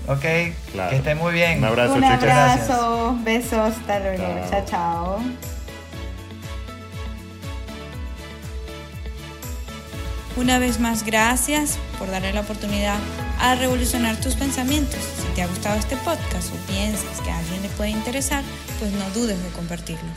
Ok, 0.07 0.23
Claro. 0.71 0.89
que 0.89 0.95
estén 0.97 1.17
muy 1.17 1.33
bien. 1.33 1.59
Un 1.59 1.65
abrazo, 1.65 1.95
Un 1.95 2.03
abrazo, 2.03 3.17
besos, 3.23 3.53
hasta 3.77 3.99
luego, 3.99 4.23
Chao. 4.23 4.49
chao, 4.49 4.65
chao. 4.65 5.19
Una 10.37 10.59
vez 10.59 10.79
más, 10.79 11.03
gracias 11.03 11.79
por 11.97 12.11
darle 12.11 12.31
la 12.31 12.41
oportunidad 12.41 12.97
a 13.39 13.55
revolucionar 13.55 14.17
tus 14.17 14.35
pensamientos. 14.35 14.99
Si 15.21 15.27
te 15.35 15.41
ha 15.41 15.47
gustado 15.47 15.77
este 15.77 15.97
podcast 15.97 16.53
o 16.53 16.57
piensas 16.71 17.19
que 17.23 17.31
a 17.31 17.37
alguien 17.39 17.63
le 17.63 17.69
puede 17.69 17.89
interesar, 17.89 18.43
pues 18.79 18.91
no 18.91 19.09
dudes 19.19 19.41
de 19.43 19.49
compartirlo. 19.49 20.09